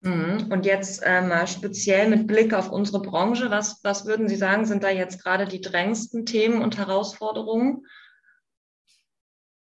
Mhm. 0.01 0.51
Und 0.51 0.65
jetzt 0.65 1.01
äh, 1.03 1.21
mal 1.21 1.47
speziell 1.47 2.09
mit 2.09 2.27
Blick 2.27 2.53
auf 2.53 2.71
unsere 2.71 3.01
Branche, 3.01 3.49
was, 3.49 3.79
was 3.83 4.05
würden 4.05 4.29
Sie 4.29 4.35
sagen, 4.35 4.65
sind 4.65 4.83
da 4.83 4.89
jetzt 4.89 5.21
gerade 5.23 5.47
die 5.47 5.61
drängendsten 5.61 6.25
Themen 6.25 6.61
und 6.61 6.77
Herausforderungen? 6.77 7.85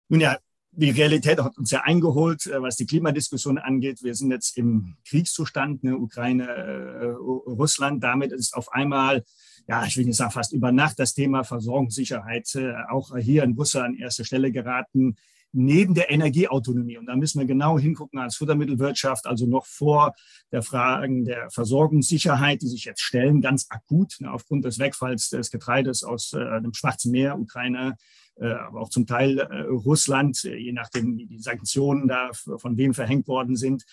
Nun 0.09 0.21
ja, 0.21 0.39
die 0.71 0.91
Realität 0.91 1.39
hat 1.39 1.59
uns 1.59 1.71
ja 1.71 1.83
eingeholt, 1.83 2.47
äh, 2.47 2.63
was 2.63 2.77
die 2.77 2.87
Klimadiskussion 2.87 3.59
angeht. 3.59 4.03
Wir 4.03 4.15
sind 4.15 4.31
jetzt 4.31 4.57
im 4.57 4.97
Kriegszustand, 5.07 5.85
ne, 5.85 5.97
Ukraine, 5.97 6.49
äh, 6.49 7.07
Russland. 7.11 8.03
Damit 8.03 8.33
ist 8.33 8.55
auf 8.55 8.73
einmal 8.73 9.25
ja, 9.69 9.85
ich 9.85 9.97
will 9.97 10.05
nicht 10.05 10.17
sagen 10.17 10.33
fast 10.33 10.53
über 10.53 10.73
Nacht 10.73 10.99
das 10.99 11.15
Thema 11.15 11.45
Versorgungssicherheit 11.45 12.55
äh, 12.55 12.73
auch 12.91 13.17
hier 13.17 13.45
in 13.45 13.55
Brüssel 13.55 13.83
an 13.83 13.95
erste 13.95 14.25
Stelle 14.25 14.53
geraten. 14.53 15.17
neben 15.53 15.95
der 15.95 16.11
Energieautonomie. 16.11 16.97
Und 16.97 17.07
da 17.07 17.17
müssen 17.17 17.39
wir 17.39 17.47
genau 17.47 17.79
hingucken 17.79 18.19
als 18.19 18.37
Futtermittelwirtschaft, 18.37 19.27
also 19.27 19.47
noch 19.47 19.67
vor 19.67 20.15
der 20.51 20.63
Fragen 20.63 21.25
der 21.25 21.51
Versorgungssicherheit, 21.51 22.63
die 22.63 22.69
sich 22.69 22.85
jetzt 22.87 23.03
stellen, 23.03 23.43
ganz 23.43 23.67
akut 23.69 24.17
ne, 24.21 24.33
aufgrund 24.33 24.65
des 24.65 24.79
Wegfalls 24.79 25.29
des 25.29 25.51
Getreides 25.51 26.05
aus 26.05 26.33
äh, 26.33 26.61
dem 26.63 26.73
Schwarzen 26.73 27.13
Meer, 27.13 27.39
Ukraine, 27.39 27.97
aber 28.41 28.81
auch 28.81 28.89
zum 28.89 29.07
Teil 29.07 29.39
äh, 29.39 29.61
Russland, 29.63 30.45
äh, 30.45 30.57
je 30.57 30.73
nachdem, 30.73 31.17
wie 31.17 31.27
die 31.27 31.39
Sanktionen 31.39 32.09
da 32.09 32.31
von 32.33 32.77
wem 32.77 32.95
verhängt 32.95 33.29
worden 33.29 33.57
sind, 33.57 33.85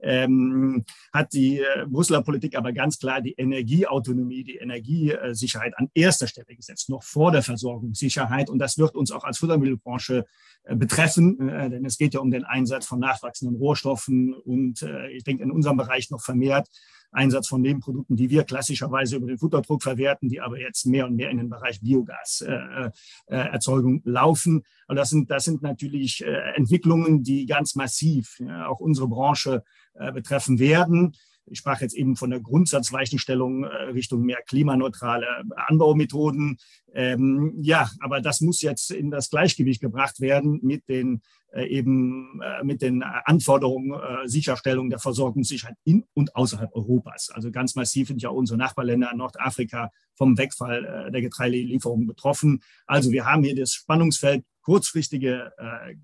ähm, 0.00 0.84
hat 1.12 1.32
die 1.32 1.60
Brüsseler 1.88 2.22
Politik 2.22 2.56
aber 2.56 2.72
ganz 2.72 2.98
klar 2.98 3.20
die 3.20 3.32
Energieautonomie, 3.32 4.44
die 4.44 4.56
Energiesicherheit 4.56 5.76
an 5.76 5.90
erster 5.94 6.28
Stelle 6.28 6.54
gesetzt, 6.54 6.88
noch 6.88 7.02
vor 7.02 7.32
der 7.32 7.42
Versorgungssicherheit. 7.42 8.48
Und 8.48 8.60
das 8.60 8.78
wird 8.78 8.94
uns 8.94 9.10
auch 9.10 9.24
als 9.24 9.38
Futtermittelbranche 9.38 10.24
betreffen, 10.70 11.38
denn 11.38 11.84
es 11.84 11.98
geht 11.98 12.14
ja 12.14 12.20
um 12.20 12.30
den 12.30 12.44
Einsatz 12.44 12.86
von 12.86 13.00
nachwachsenden 13.00 13.56
Rohstoffen 13.56 14.34
und 14.34 14.84
ich 15.10 15.24
denke 15.24 15.42
in 15.42 15.50
unserem 15.50 15.78
Bereich 15.78 16.10
noch 16.10 16.20
vermehrt 16.20 16.68
Einsatz 17.10 17.48
von 17.48 17.62
Nebenprodukten, 17.62 18.16
die 18.16 18.30
wir 18.30 18.44
klassischerweise 18.44 19.16
über 19.16 19.26
den 19.26 19.38
Futterdruck 19.38 19.82
verwerten, 19.82 20.28
die 20.28 20.40
aber 20.40 20.60
jetzt 20.60 20.86
mehr 20.86 21.06
und 21.06 21.16
mehr 21.16 21.30
in 21.30 21.38
den 21.38 21.48
Bereich 21.48 21.80
Biogaserzeugung 21.80 23.96
äh, 23.96 24.08
äh, 24.08 24.10
laufen. 24.10 24.62
Und 24.86 24.94
das 24.96 25.10
sind, 25.10 25.30
das 25.30 25.44
sind 25.44 25.62
natürlich 25.62 26.24
äh, 26.24 26.54
Entwicklungen, 26.54 27.22
die 27.22 27.46
ganz 27.46 27.74
massiv 27.74 28.38
ja, 28.40 28.68
auch 28.68 28.80
unsere 28.80 29.08
Branche 29.08 29.64
äh, 29.94 30.12
betreffen 30.12 30.58
werden. 30.58 31.14
Ich 31.50 31.58
sprach 31.58 31.80
jetzt 31.80 31.94
eben 31.94 32.16
von 32.16 32.30
der 32.30 32.40
Grundsatzweichenstellung 32.40 33.64
äh, 33.64 33.68
Richtung 33.92 34.22
mehr 34.22 34.42
klimaneutrale 34.46 35.26
Anbaumethoden. 35.56 36.58
Ähm, 36.94 37.54
ja, 37.60 37.90
aber 38.00 38.20
das 38.20 38.40
muss 38.40 38.62
jetzt 38.62 38.90
in 38.90 39.10
das 39.10 39.30
Gleichgewicht 39.30 39.80
gebracht 39.80 40.20
werden 40.20 40.60
mit 40.62 40.88
den 40.88 41.22
äh, 41.52 41.66
eben 41.66 42.40
äh, 42.42 42.62
mit 42.62 42.82
den 42.82 43.02
Anforderungen 43.02 43.92
äh, 43.92 44.28
Sicherstellung 44.28 44.90
der 44.90 44.98
Versorgungssicherheit 44.98 45.76
in 45.84 46.04
und 46.12 46.36
außerhalb 46.36 46.74
Europas. 46.74 47.30
Also 47.30 47.50
ganz 47.50 47.74
massiv 47.74 48.08
sind 48.08 48.20
ja 48.20 48.28
unsere 48.28 48.58
Nachbarländer 48.58 49.14
Nordafrika 49.14 49.90
vom 50.14 50.36
Wegfall 50.36 50.84
äh, 50.84 51.10
der 51.10 51.22
Getreidelieferungen 51.22 52.06
betroffen. 52.06 52.60
Also 52.86 53.12
wir 53.12 53.24
haben 53.24 53.44
hier 53.44 53.56
das 53.56 53.72
Spannungsfeld 53.72 54.44
kurzfristige 54.60 55.52
äh, 55.56 55.94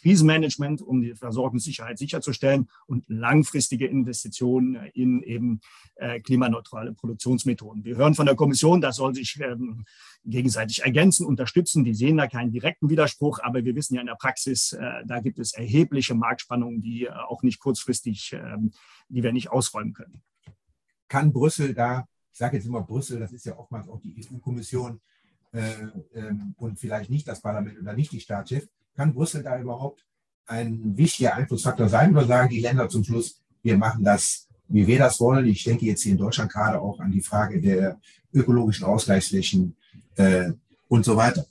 Krisenmanagement, 0.00 0.82
um 0.82 1.00
die 1.00 1.14
Versorgungssicherheit 1.14 1.98
sicherzustellen 1.98 2.68
und 2.86 3.04
langfristige 3.08 3.86
Investitionen 3.86 4.76
in 4.94 5.22
eben 5.22 5.60
äh, 5.96 6.20
klimaneutrale 6.20 6.92
Produktionsmethoden. 6.92 7.84
Wir 7.84 7.96
hören 7.96 8.14
von 8.14 8.26
der 8.26 8.34
Kommission, 8.34 8.80
das 8.80 8.96
soll 8.96 9.14
sich 9.14 9.40
ähm, 9.40 9.84
gegenseitig 10.24 10.82
ergänzen, 10.82 11.26
unterstützen. 11.26 11.84
Die 11.84 11.94
sehen 11.94 12.16
da 12.16 12.26
keinen 12.26 12.52
direkten 12.52 12.90
Widerspruch, 12.90 13.40
aber 13.42 13.64
wir 13.64 13.74
wissen 13.74 13.94
ja 13.94 14.00
in 14.00 14.06
der 14.06 14.14
Praxis, 14.14 14.72
äh, 14.72 15.04
da 15.06 15.20
gibt 15.20 15.38
es 15.38 15.52
erhebliche 15.52 16.14
Marktspannungen, 16.14 16.80
die 16.80 17.06
äh, 17.06 17.10
auch 17.10 17.42
nicht 17.42 17.60
kurzfristig, 17.60 18.32
ähm, 18.32 18.72
die 19.08 19.22
wir 19.22 19.32
nicht 19.32 19.50
ausräumen 19.50 19.92
können. 19.92 20.22
Kann 21.08 21.32
Brüssel 21.32 21.74
da, 21.74 22.06
ich 22.32 22.38
sage 22.38 22.56
jetzt 22.56 22.66
immer 22.66 22.82
Brüssel, 22.82 23.18
das 23.18 23.32
ist 23.32 23.46
ja 23.46 23.58
oftmals 23.58 23.88
auch 23.88 24.00
die 24.00 24.14
EU-Kommission, 24.32 25.00
äh, 25.52 25.72
ähm, 26.14 26.54
und 26.58 26.78
vielleicht 26.78 27.10
nicht 27.10 27.26
das 27.26 27.40
Parlament 27.40 27.80
oder 27.80 27.92
nicht 27.92 28.12
die 28.12 28.20
Staatschef, 28.20 28.68
kann 28.96 29.14
Brüssel 29.14 29.42
da 29.42 29.58
überhaupt 29.58 30.04
ein 30.46 30.96
wichtiger 30.96 31.34
Einflussfaktor 31.34 31.88
sein 31.88 32.16
oder 32.16 32.26
sagen 32.26 32.48
die 32.48 32.60
Länder 32.60 32.88
zum 32.88 33.04
Schluss, 33.04 33.40
wir 33.62 33.78
machen 33.78 34.04
das, 34.04 34.48
wie 34.68 34.86
wir 34.86 34.98
das 34.98 35.20
wollen? 35.20 35.46
Ich 35.46 35.64
denke 35.64 35.86
jetzt 35.86 36.02
hier 36.02 36.12
in 36.12 36.18
Deutschland 36.18 36.52
gerade 36.52 36.80
auch 36.80 36.98
an 37.00 37.10
die 37.10 37.20
Frage 37.20 37.60
der 37.60 38.00
ökologischen 38.32 38.84
Ausgleichsflächen 38.84 39.76
äh, 40.16 40.52
und 40.88 41.04
so 41.04 41.16
weiter. 41.16 41.46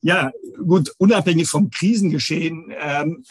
Ja, 0.00 0.30
gut, 0.64 0.92
unabhängig 0.98 1.48
vom 1.48 1.70
Krisengeschehen 1.70 2.72
ähm, 2.80 3.24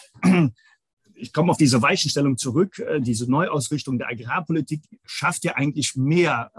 ich 1.16 1.34
komme 1.34 1.52
auf 1.52 1.58
diese 1.58 1.82
Weichenstellung 1.82 2.38
zurück. 2.38 2.80
Äh, 2.80 3.02
diese 3.02 3.30
Neuausrichtung 3.30 3.98
der 3.98 4.10
Agrarpolitik 4.10 4.82
schafft 5.06 5.44
ja 5.44 5.56
eigentlich 5.56 5.96
mehr 5.96 6.52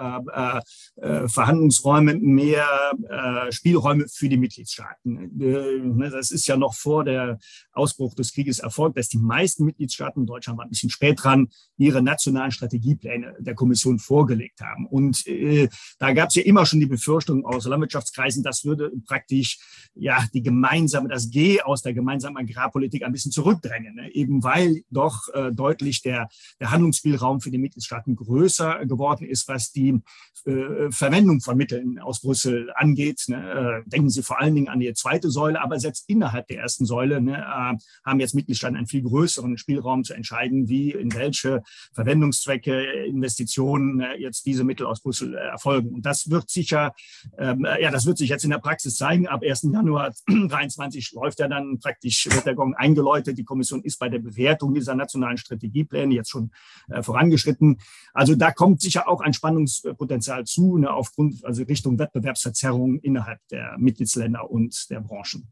äh, 0.97 1.07
äh, 1.07 1.29
Verhandlungsräume, 1.29 2.15
mehr 2.17 2.67
äh, 3.09 3.53
Spielräume 3.53 4.07
für 4.09 4.29
die 4.29 4.37
Mitgliedstaaten. 4.37 5.41
Äh, 5.41 5.79
ne, 5.81 6.11
das 6.11 6.31
ist 6.31 6.47
ja 6.47 6.57
noch 6.57 6.75
vor 6.75 7.05
der 7.05 7.39
Ausbruch 7.73 8.15
des 8.15 8.33
Krieges 8.33 8.59
erfolgt, 8.59 8.97
dass 8.97 9.09
die 9.09 9.19
meisten 9.19 9.65
Mitgliedstaaten, 9.65 10.27
Deutschland 10.27 10.59
war 10.59 10.65
ein 10.65 10.71
bisschen 10.71 10.91
spät 10.91 11.23
dran, 11.23 11.49
ihre 11.77 12.03
nationalen 12.03 12.53
Strategiepläne 12.53 13.35
der 13.39 13.55
Kommission 13.55 13.99
vorgelegt 13.99 14.61
haben. 14.61 14.87
Und 14.87 15.27
äh, 15.27 15.69
da 15.99 16.13
gab 16.13 16.31
es 16.31 16.37
ja 16.37 16.43
immer 16.43 16.67
schon 16.67 16.81
die 16.81 16.87
Befürchtung 16.87 17.45
aus 17.45 17.67
Landwirtschaftskreisen, 17.67 18.43
das 18.43 18.65
würde 18.65 18.91
praktisch 19.07 19.59
ja 19.95 20.25
die 20.33 20.43
gemeinsame, 20.43 21.09
das 21.09 21.31
G 21.31 21.61
aus 21.61 21.83
der 21.83 21.95
gemeinsamen 21.95 22.37
Agrarpolitik 22.37 23.03
ein 23.03 23.13
bisschen 23.13 23.33
zurückdrängen, 23.33 23.95
ne? 23.95 24.15
eben 24.15 24.43
weil 24.47 24.85
doch 24.91 25.29
äh, 25.35 25.51
deutlich 25.53 26.03
der, 26.03 26.29
der 26.61 26.71
Handlungsspielraum 26.71 27.41
für 27.41 27.51
die 27.51 27.59
Mitgliedstaaten 27.59 28.15
größer 28.15 28.87
geworden 28.87 29.27
ist, 29.27 29.49
was 29.49 29.73
die 29.73 30.01
äh, 30.45 30.93
Verwendung 30.93 31.41
von 31.41 31.57
Mitteln 31.57 31.99
aus 31.99 32.21
Brüssel 32.21 32.71
angeht. 32.77 33.25
Ne? 33.27 33.83
Äh, 33.85 33.91
denken 33.91 34.09
Sie 34.09 34.23
vor 34.23 34.41
allen 34.41 34.55
Dingen 34.55 34.69
an 34.69 34.79
die 34.79 34.93
zweite 34.95 35.31
Säule, 35.31 35.61
aber 35.61 35.81
selbst 35.81 36.09
innerhalb 36.09 36.47
der 36.47 36.61
ersten 36.61 36.87
Säule 36.87 37.21
ne, 37.21 37.39
äh, 37.39 37.77
haben 38.05 38.21
jetzt 38.21 38.37
Mitgliedstaaten 38.37 38.77
einen 38.77 38.87
viel 38.87 39.03
größeren 39.03 39.59
Spielraum 39.59 40.05
zu 40.05 40.15
entscheiden, 40.15 40.69
wie 40.69 40.93
in 40.93 41.13
welche 41.13 41.63
Verwendungszwecke, 41.93 42.85
Investitionen 43.07 44.01
äh, 44.01 44.15
jetzt 44.15 44.47
diese 44.47 44.63
Mittel 44.63 44.87
aus 44.87 45.03
Brüssel 45.03 45.35
äh, 45.35 45.39
erfolgen. 45.39 45.89
Und 45.89 46.07
das 46.07 46.31
wird 46.31 46.49
sicher, 46.51 46.95
ähm, 47.37 47.67
ja, 47.81 47.91
das 47.91 48.07
wird 48.07 48.19
sich 48.19 48.29
jetzt 48.29 48.45
in 48.45 48.51
der 48.51 48.59
Praxis 48.59 48.95
zeigen. 48.95 49.27
Ab 49.27 49.43
1. 49.43 49.69
Januar 49.73 50.13
2023 50.29 51.13
läuft 51.13 51.41
ja 51.41 51.49
dann 51.49 51.81
praktisch, 51.81 52.29
wird 52.31 52.47
der 52.47 52.55
Gong 52.55 52.75
eingeläutet. 52.75 53.37
Die 53.39 53.45
Kommission 53.45 53.83
ist 53.83 53.99
bei 53.99 54.09
der 54.09 54.21
Bewertung 54.37 54.75
dieser 54.75 54.95
nationalen 54.95 55.39
Strategiepläne 55.39 56.15
jetzt 56.15 56.31
schon 56.31 56.51
äh, 56.89 57.03
vorangeschritten. 57.03 57.79
Also 58.13 58.35
da 58.35 58.53
kommt 58.53 58.81
sicher 58.81 59.09
auch 59.09 59.21
ein 59.21 59.33
Spannungspotenzial 59.33 60.45
zu, 60.45 60.79
ne, 60.79 60.93
aufgrund, 60.93 61.45
also 61.45 61.63
Richtung 61.65 61.99
Wettbewerbsverzerrung 61.99 63.01
innerhalb 63.01 63.41
der 63.51 63.77
Mitgliedsländer 63.79 64.51
und 64.51 64.89
der 64.91 65.01
Branchen. 65.01 65.49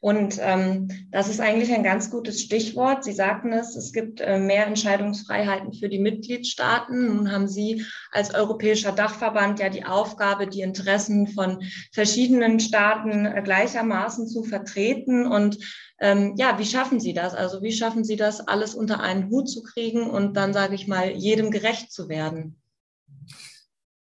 Und 0.00 0.38
ähm, 0.42 0.88
das 1.10 1.30
ist 1.30 1.40
eigentlich 1.40 1.72
ein 1.72 1.82
ganz 1.82 2.10
gutes 2.10 2.42
Stichwort. 2.42 3.04
Sie 3.04 3.14
sagten 3.14 3.52
es, 3.52 3.74
es 3.74 3.90
gibt 3.90 4.20
äh, 4.20 4.38
mehr 4.38 4.66
Entscheidungsfreiheiten 4.66 5.72
für 5.72 5.88
die 5.88 5.98
Mitgliedstaaten. 5.98 7.16
Nun 7.16 7.32
haben 7.32 7.48
Sie 7.48 7.86
als 8.12 8.34
europäischer 8.34 8.92
Dachverband 8.92 9.60
ja 9.60 9.70
die 9.70 9.86
Aufgabe, 9.86 10.46
die 10.46 10.60
Interessen 10.60 11.28
von 11.28 11.62
verschiedenen 11.90 12.60
Staaten 12.60 13.24
äh, 13.24 13.40
gleichermaßen 13.42 14.28
zu 14.28 14.44
vertreten. 14.44 15.26
Und 15.26 15.56
ähm, 16.00 16.34
ja, 16.36 16.58
wie 16.58 16.64
schaffen 16.64 17.00
Sie 17.00 17.14
das? 17.14 17.34
Also 17.34 17.62
wie 17.62 17.72
schaffen 17.72 18.04
Sie 18.04 18.16
das, 18.16 18.40
alles 18.40 18.74
unter 18.74 19.00
einen 19.00 19.30
Hut 19.30 19.48
zu 19.48 19.62
kriegen 19.62 20.10
und 20.10 20.36
dann, 20.36 20.52
sage 20.52 20.74
ich 20.74 20.86
mal, 20.88 21.10
jedem 21.10 21.50
gerecht 21.50 21.92
zu 21.92 22.08
werden? 22.08 22.60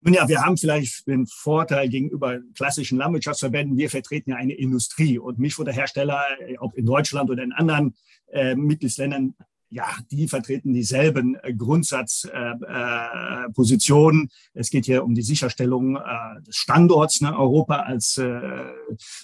Nun 0.01 0.13
ja, 0.13 0.27
wir 0.27 0.41
haben 0.41 0.57
vielleicht 0.57 1.07
den 1.07 1.27
Vorteil 1.27 1.89
gegenüber 1.89 2.39
klassischen 2.55 2.97
Landwirtschaftsverbänden, 2.97 3.77
wir 3.77 3.89
vertreten 3.89 4.31
ja 4.31 4.37
eine 4.37 4.53
Industrie 4.53 5.17
und 5.19 5.39
Mischfutterhersteller, 5.39 6.23
ob 6.59 6.75
in 6.75 6.85
Deutschland 6.85 7.29
oder 7.29 7.43
in 7.43 7.51
anderen 7.51 7.95
äh, 8.27 8.55
Mitgliedsländern, 8.55 9.35
ja, 9.69 9.87
die 10.11 10.27
vertreten 10.27 10.73
dieselben 10.73 11.37
äh, 11.43 11.53
Grundsatzpositionen. 11.53 14.21
Äh, 14.21 14.25
äh, 14.25 14.61
es 14.61 14.69
geht 14.69 14.85
hier 14.85 15.03
um 15.03 15.13
die 15.13 15.21
Sicherstellung 15.21 15.97
äh, 15.97 16.41
des 16.45 16.55
Standorts 16.55 17.19
ne, 17.21 17.37
Europa 17.37 17.75
als 17.77 18.17
äh, 18.17 18.39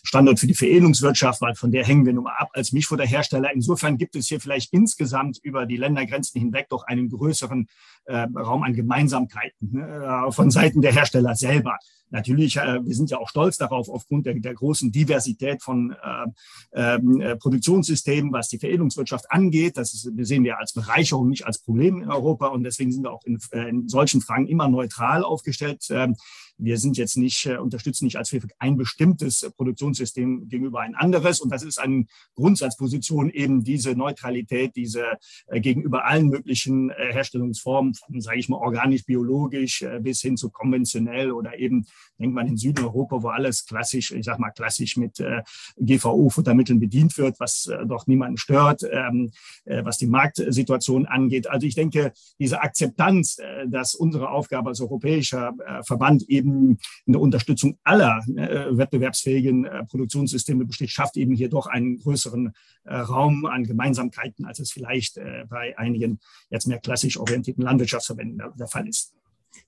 Standort 0.04 0.40
für 0.40 0.48
die 0.48 0.54
Veredelungswirtschaft, 0.54 1.42
weil 1.42 1.56
von 1.56 1.72
der 1.72 1.86
hängen 1.86 2.06
wir 2.06 2.14
nun 2.14 2.26
mal 2.26 2.36
ab 2.38 2.50
als 2.54 2.74
Mischfutterhersteller. 2.74 3.54
Insofern 3.54 3.98
gibt 3.98 4.16
es 4.16 4.28
hier 4.28 4.42
vielleicht 4.42 4.74
insgesamt 4.74 5.40
über 5.44 5.66
die 5.66 5.78
Ländergrenzen 5.78 6.42
hinweg 6.42 6.68
doch 6.70 6.84
einen 6.84 7.10
größeren 7.10 7.68
äh, 8.06 8.28
Raum 8.36 8.64
an 8.64 8.74
Gemeinsamkeiten 8.74 9.72
ne, 9.72 10.28
von 10.32 10.52
Seiten 10.52 10.82
der 10.82 10.92
Hersteller 10.94 11.36
selber. 11.36 11.78
Natürlich, 12.14 12.58
äh, 12.58 12.80
wir 12.86 12.94
sind 12.94 13.10
ja 13.10 13.18
auch 13.18 13.28
stolz 13.28 13.58
darauf, 13.58 13.90
aufgrund 13.90 14.28
der, 14.28 14.36
der 14.36 14.54
großen 14.54 14.92
Diversität 14.92 15.64
von 15.64 15.92
äh, 15.92 16.96
ähm, 16.96 17.20
äh, 17.20 17.36
Produktionssystemen, 17.36 18.32
was 18.32 18.50
die 18.50 18.60
Veredelungswirtschaft 18.60 19.32
angeht. 19.32 19.78
Das 19.78 19.96
ist, 19.96 20.12
sehen 20.20 20.44
wir 20.44 20.60
als 20.60 20.74
Bereicherung, 20.74 21.30
nicht 21.30 21.48
als 21.48 21.58
Problem 21.58 22.04
in 22.04 22.12
Europa. 22.12 22.48
Und 22.50 22.64
deswegen 22.64 22.92
sind 22.92 23.02
wir 23.02 23.12
auch 23.12 23.24
in, 23.26 23.40
äh, 23.52 23.68
in 23.68 23.90
solchen 23.90 24.22
Fragen 24.22 24.46
immer 24.46 24.70
neutral 24.70 25.24
aufgestellt. 25.24 25.88
Ähm, 25.90 26.16
wir 26.58 26.78
sind 26.78 26.98
jetzt 26.98 27.18
nicht, 27.18 27.46
äh, 27.46 27.58
unterstützen 27.58 28.06
nicht 28.06 28.18
als 28.18 28.30
FIFIC 28.30 28.54
ein 28.60 28.78
bestimmtes 28.78 29.50
Produktionssystem 29.56 30.48
gegenüber 30.48 30.82
ein 30.82 30.96
anderes. 30.96 31.40
Und 31.42 31.52
das 31.52 31.64
ist 31.64 31.80
eine 31.80 32.06
Grundsatzposition, 32.36 33.30
eben 33.30 33.64
diese 33.64 33.96
Neutralität, 33.96 34.76
diese 34.76 35.18
äh, 35.48 35.60
gegenüber 35.60 36.06
allen 36.06 36.28
möglichen 36.28 36.90
äh, 36.90 37.14
Herstellungsformen, 37.14 37.94
sage 38.18 38.40
ich 38.40 38.50
mal, 38.50 38.58
organisch, 38.58 39.06
biologisch 39.06 39.82
äh, 39.82 40.00
bis 40.00 40.22
hin 40.22 40.38
zu 40.38 40.50
konventionell 40.50 41.32
oder 41.32 41.58
eben 41.58 41.86
Denkt 42.20 42.36
man 42.36 42.48
in 42.48 42.58
Südeuropa, 42.58 43.22
wo 43.24 43.30
alles 43.30 43.66
klassisch, 43.66 44.12
ich 44.12 44.26
sag 44.26 44.40
mal 44.40 44.52
klassisch 44.52 44.98
mit 44.98 45.20
äh, 45.20 45.42
GVO-Futtermitteln 45.78 46.80
bedient 46.80 47.18
wird, 47.18 47.40
was 47.40 47.66
äh, 47.66 47.86
doch 47.86 48.08
niemanden 48.08 48.38
stört, 48.38 48.82
ähm, 48.90 49.32
äh, 49.66 49.84
was 49.84 49.98
die 49.98 50.08
Marktsituation 50.08 51.06
angeht. 51.06 51.50
Also 51.50 51.66
ich 51.66 51.76
denke, 51.76 52.14
diese 52.40 52.62
Akzeptanz, 52.62 53.40
äh, 53.40 53.68
dass 53.68 53.96
unsere 53.96 54.30
Aufgabe 54.30 54.70
als 54.70 54.80
europäischer 54.80 55.54
äh, 55.66 55.84
Verband 55.84 56.24
eben 56.30 56.43
in 56.44 57.14
der 57.14 57.22
Unterstützung 57.22 57.78
aller 57.84 58.20
äh, 58.36 58.78
wettbewerbsfähigen 58.78 59.68
Produktionssysteme 59.88 60.66
besteht, 60.66 60.90
schafft 60.90 61.18
eben 61.18 61.36
hier 61.36 61.50
doch 61.50 61.68
einen 61.68 62.00
größeren 62.00 62.54
Raum 62.86 63.46
an 63.46 63.64
Gemeinsamkeiten, 63.64 64.46
als 64.46 64.60
es 64.60 64.72
vielleicht 64.72 65.20
bei 65.50 65.78
einigen 65.78 66.20
jetzt 66.50 66.68
mehr 66.68 66.80
klassisch 66.80 67.18
orientierten 67.18 67.64
Landwirtschaftsverbänden 67.64 68.38
der, 68.38 68.52
der 68.58 68.68
Fall 68.68 68.88
ist. 68.88 69.14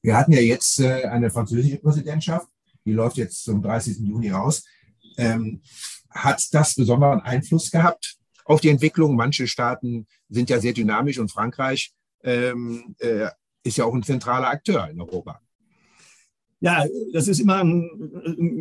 Wir 0.01 0.17
hatten 0.17 0.31
ja 0.31 0.41
jetzt 0.41 0.79
äh, 0.79 1.05
eine 1.05 1.29
französische 1.29 1.77
Präsidentschaft, 1.77 2.47
die 2.85 2.93
läuft 2.93 3.17
jetzt 3.17 3.43
zum 3.43 3.61
30. 3.61 3.99
Juni 3.99 4.29
raus. 4.29 4.63
Ähm, 5.17 5.61
hat 6.09 6.53
das 6.53 6.75
besonderen 6.75 7.21
Einfluss 7.21 7.71
gehabt 7.71 8.17
auf 8.45 8.61
die 8.61 8.69
Entwicklung? 8.69 9.15
Manche 9.15 9.47
Staaten 9.47 10.07
sind 10.29 10.49
ja 10.49 10.59
sehr 10.59 10.73
dynamisch 10.73 11.19
und 11.19 11.31
Frankreich 11.31 11.93
ähm, 12.23 12.95
äh, 12.99 13.27
ist 13.63 13.77
ja 13.77 13.85
auch 13.85 13.93
ein 13.93 14.03
zentraler 14.03 14.49
Akteur 14.49 14.87
in 14.89 15.01
Europa. 15.01 15.41
Ja, 16.61 16.85
das 17.11 17.27
ist 17.27 17.39
immer 17.39 17.57
ein, 17.63 17.89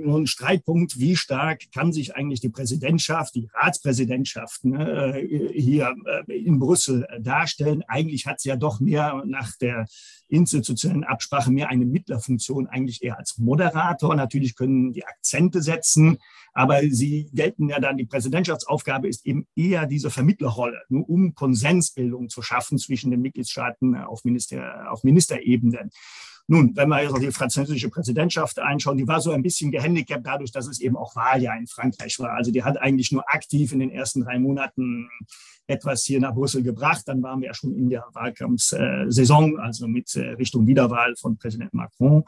ein, 0.06 0.26
Streitpunkt, 0.26 0.98
wie 0.98 1.14
stark 1.14 1.62
kann 1.72 1.92
sich 1.92 2.16
eigentlich 2.16 2.40
die 2.40 2.48
Präsidentschaft, 2.48 3.34
die 3.36 3.48
Ratspräsidentschaft 3.54 4.64
ne, 4.64 5.24
hier 5.54 5.94
äh, 6.26 6.32
in 6.32 6.58
Brüssel 6.58 7.06
darstellen. 7.20 7.84
Eigentlich 7.86 8.26
hat 8.26 8.40
sie 8.40 8.48
ja 8.48 8.56
doch 8.56 8.80
mehr 8.80 9.22
nach 9.24 9.56
der 9.58 9.86
institutionellen 10.28 11.04
Absprache 11.04 11.52
mehr 11.52 11.68
eine 11.68 11.86
Mittlerfunktion, 11.86 12.66
eigentlich 12.66 13.02
eher 13.02 13.16
als 13.16 13.38
Moderator. 13.38 14.16
Natürlich 14.16 14.56
können 14.56 14.92
die 14.92 15.06
Akzente 15.06 15.62
setzen, 15.62 16.18
aber 16.52 16.80
sie 16.88 17.30
gelten 17.32 17.68
ja 17.68 17.78
dann, 17.78 17.96
die 17.96 18.06
Präsidentschaftsaufgabe 18.06 19.08
ist 19.08 19.24
eben 19.24 19.46
eher 19.54 19.86
diese 19.86 20.10
Vermittlerrolle, 20.10 20.82
nur 20.88 21.08
um 21.08 21.34
Konsensbildung 21.34 22.28
zu 22.28 22.42
schaffen 22.42 22.78
zwischen 22.78 23.12
den 23.12 23.20
Mitgliedstaaten 23.20 23.96
auf, 23.96 24.24
Minister, 24.24 24.90
auf 24.90 25.04
Ministerebene. 25.04 25.90
Nun, 26.46 26.76
wenn 26.76 26.88
wir 26.90 27.02
jetzt 27.02 27.12
auf 27.12 27.20
die 27.20 27.32
französische 27.32 27.88
Präsidentschaft 27.88 28.58
einschauen, 28.58 28.98
die 28.98 29.08
war 29.08 29.20
so 29.20 29.30
ein 29.30 29.42
bisschen 29.42 29.70
gehandicapt 29.70 30.26
dadurch, 30.26 30.52
dass 30.52 30.66
es 30.66 30.80
eben 30.80 30.96
auch 30.96 31.16
Wahljahr 31.16 31.56
in 31.56 31.66
Frankreich 31.66 32.18
war. 32.18 32.32
Also 32.32 32.50
die 32.50 32.62
hat 32.62 32.76
eigentlich 32.76 33.12
nur 33.12 33.24
aktiv 33.32 33.72
in 33.72 33.78
den 33.78 33.90
ersten 33.90 34.22
drei 34.22 34.38
Monaten 34.38 35.08
etwas 35.66 36.04
hier 36.04 36.20
nach 36.20 36.34
Brüssel 36.34 36.62
gebracht. 36.62 37.02
Dann 37.06 37.22
waren 37.22 37.40
wir 37.40 37.48
ja 37.48 37.54
schon 37.54 37.74
in 37.74 37.88
der 37.88 38.04
Wahlkampfsaison, 38.12 39.58
also 39.58 39.88
mit 39.88 40.14
äh, 40.16 40.30
Richtung 40.30 40.66
Wiederwahl 40.66 41.14
von 41.16 41.36
Präsident 41.36 41.74
Macron. 41.74 42.24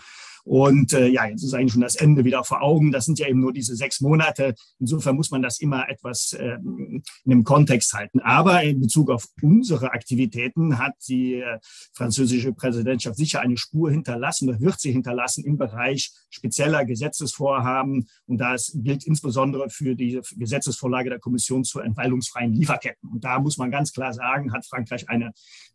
Und 0.46 0.92
äh, 0.92 1.08
ja, 1.08 1.26
jetzt 1.26 1.42
ist 1.42 1.54
eigentlich 1.54 1.72
schon 1.72 1.82
das 1.82 1.96
Ende 1.96 2.24
wieder 2.24 2.44
vor 2.44 2.62
Augen. 2.62 2.92
Das 2.92 3.04
sind 3.04 3.18
ja 3.18 3.26
eben 3.26 3.40
nur 3.40 3.52
diese 3.52 3.74
sechs 3.74 4.00
Monate. 4.00 4.54
Insofern 4.78 5.16
muss 5.16 5.32
man 5.32 5.42
das 5.42 5.58
immer 5.58 5.88
etwas 5.88 6.34
äh, 6.34 6.58
in 6.62 7.02
einem 7.24 7.42
Kontext 7.42 7.92
halten. 7.94 8.20
Aber 8.20 8.62
in 8.62 8.80
Bezug 8.80 9.10
auf 9.10 9.26
unsere 9.42 9.90
Aktivitäten 9.90 10.78
hat 10.78 10.94
die 11.08 11.40
äh, 11.40 11.58
französische 11.92 12.52
Präsidentschaft 12.52 13.16
sicher 13.16 13.40
eine 13.40 13.56
Spur 13.56 13.90
hinterlassen 13.90 14.48
oder 14.48 14.60
wird 14.60 14.78
sie 14.78 14.92
hinterlassen 14.92 15.44
im 15.44 15.58
Bereich 15.58 16.12
spezieller 16.30 16.84
Gesetzesvorhaben. 16.84 18.06
Und 18.26 18.38
das 18.38 18.70
gilt 18.72 19.04
insbesondere 19.04 19.68
für 19.68 19.96
die 19.96 20.20
Gesetzesvorlage 20.36 21.10
der 21.10 21.18
Kommission 21.18 21.64
zur 21.64 21.84
entwaldungsfreien 21.84 22.52
Lieferketten. 22.52 23.10
Und 23.10 23.24
da 23.26 23.40
muss 23.40 23.58
man 23.58 23.72
ganz 23.72 23.92
klar 23.92 24.12
sagen, 24.12 24.52
hat 24.52 24.64
Frankreich 24.64 25.08
eine 25.08 25.32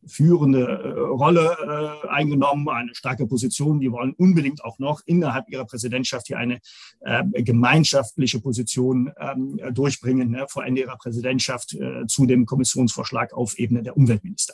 führende 0.08 0.62
äh, 0.62 1.00
Rolle 1.00 1.58
äh, 2.06 2.08
eingenommen, 2.08 2.70
eine 2.70 2.96
starke 2.96 3.28
Position. 3.28 3.82
Die 3.82 3.92
wollen 3.92 4.14
unbedingt 4.14 4.64
auch 4.64 4.80
noch 4.80 5.02
innerhalb 5.06 5.50
ihrer 5.50 5.66
Präsidentschaft 5.66 6.28
hier 6.28 6.38
eine 6.38 6.60
äh, 7.02 7.24
gemeinschaftliche 7.44 8.40
Position 8.40 9.12
ähm, 9.20 9.60
durchbringen 9.74 10.32
ne, 10.32 10.46
vor 10.48 10.66
Ende 10.66 10.82
ihrer 10.82 10.98
Präsidentschaft 10.98 11.74
äh, 11.74 12.08
zu 12.08 12.26
dem 12.26 12.46
Kommissionsvorschlag 12.46 13.34
auf 13.34 13.60
Ebene 13.60 13.84
der 13.84 13.98
Umweltminister. 13.98 14.54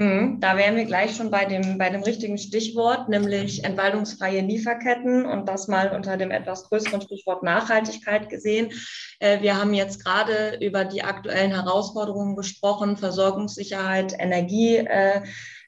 Mhm, 0.00 0.38
da 0.38 0.56
wären 0.56 0.76
wir 0.76 0.84
gleich 0.84 1.16
schon 1.16 1.32
bei 1.32 1.44
dem, 1.44 1.76
bei 1.76 1.90
dem 1.90 2.04
richtigen 2.04 2.38
Stichwort, 2.38 3.08
nämlich 3.08 3.64
entwaldungsfreie 3.64 4.42
Lieferketten 4.42 5.26
und 5.26 5.48
das 5.48 5.66
mal 5.66 5.90
unter 5.90 6.16
dem 6.16 6.30
etwas 6.30 6.68
größeren 6.68 7.00
Stichwort 7.00 7.42
Nachhaltigkeit 7.42 8.28
gesehen. 8.28 8.70
Äh, 9.18 9.42
wir 9.42 9.58
haben 9.58 9.74
jetzt 9.74 10.04
gerade 10.04 10.56
über 10.60 10.84
die 10.84 11.02
aktuellen 11.02 11.50
Herausforderungen 11.50 12.36
gesprochen, 12.36 12.96
Versorgungssicherheit, 12.96 14.14
Energie. 14.16 14.76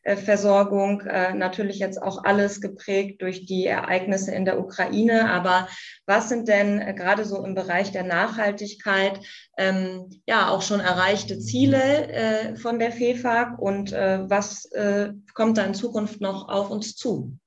Äh, 0.03 0.11
äh, 0.11 0.17
Versorgung, 0.17 1.03
äh, 1.03 1.35
natürlich 1.35 1.79
jetzt 1.79 2.03
auch 2.03 2.25
alles 2.25 2.61
geprägt 2.61 3.23
durch 3.23 3.47
die 3.47 3.67
Ereignisse 3.67 4.33
in 4.33 4.45
der 4.45 4.59
Ukraine. 4.59 5.31
Aber 5.31 5.69
was 6.07 6.29
sind 6.29 6.49
denn 6.49 6.81
äh, 6.81 6.95
gerade 6.95 7.25
so 7.25 7.45
im 7.45 7.55
Bereich 7.55 7.93
der 7.93 8.05
Nachhaltigkeit 8.05 9.21
ähm, 9.59 10.11
ja 10.27 10.49
auch 10.49 10.63
schon 10.63 10.81
erreichte 10.81 11.39
Ziele 11.39 12.57
von 12.61 12.79
der 12.79 12.93
FEFAG 12.93 13.59
und 13.59 13.93
was 13.93 14.69
kommt 15.35 15.59
da 15.59 15.65
in 15.65 15.75
Zukunft 15.75 16.21
noch 16.21 16.49
auf 16.49 16.71
uns 16.71 16.97
zu? 16.97 17.39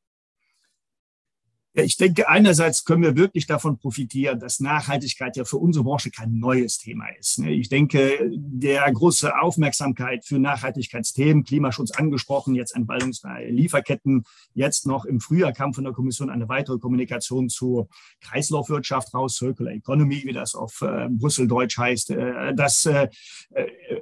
Ich 1.76 1.98
denke, 1.98 2.30
einerseits 2.30 2.86
können 2.86 3.02
wir 3.02 3.18
wirklich 3.18 3.48
davon 3.48 3.80
profitieren, 3.80 4.40
dass 4.40 4.60
Nachhaltigkeit 4.60 5.36
ja 5.36 5.44
für 5.44 5.58
unsere 5.58 5.84
Branche 5.84 6.12
kein 6.12 6.38
neues 6.38 6.78
Thema 6.78 7.08
ist. 7.20 7.40
Ne? 7.40 7.52
Ich 7.52 7.68
denke, 7.68 8.30
der 8.32 8.92
große 8.92 9.36
Aufmerksamkeit 9.40 10.24
für 10.24 10.38
Nachhaltigkeitsthemen, 10.38 11.44
Klimaschutz 11.44 11.90
angesprochen, 11.90 12.54
jetzt 12.54 12.76
entwaldungsfreie 12.76 13.50
Lieferketten, 13.50 14.24
jetzt 14.54 14.86
noch 14.86 15.06
im 15.06 15.20
Frühjahr 15.20 15.52
kam 15.52 15.74
von 15.74 15.84
der 15.84 15.94
Kommission 15.94 16.30
eine 16.30 16.48
weitere 16.48 16.78
Kommunikation 16.78 17.50
zur 17.50 17.88
Kreislaufwirtschaft 18.22 19.12
raus, 19.16 19.38
Circular 19.38 19.74
Economy, 19.74 20.24
wie 20.26 20.34
das 20.34 20.54
auf 20.54 20.84
äh, 20.84 21.08
Brüssel 21.10 21.48
Deutsch 21.48 21.80
heißt. 21.80 22.12
Äh, 22.12 22.54
das 22.54 22.86
äh, 22.86 23.08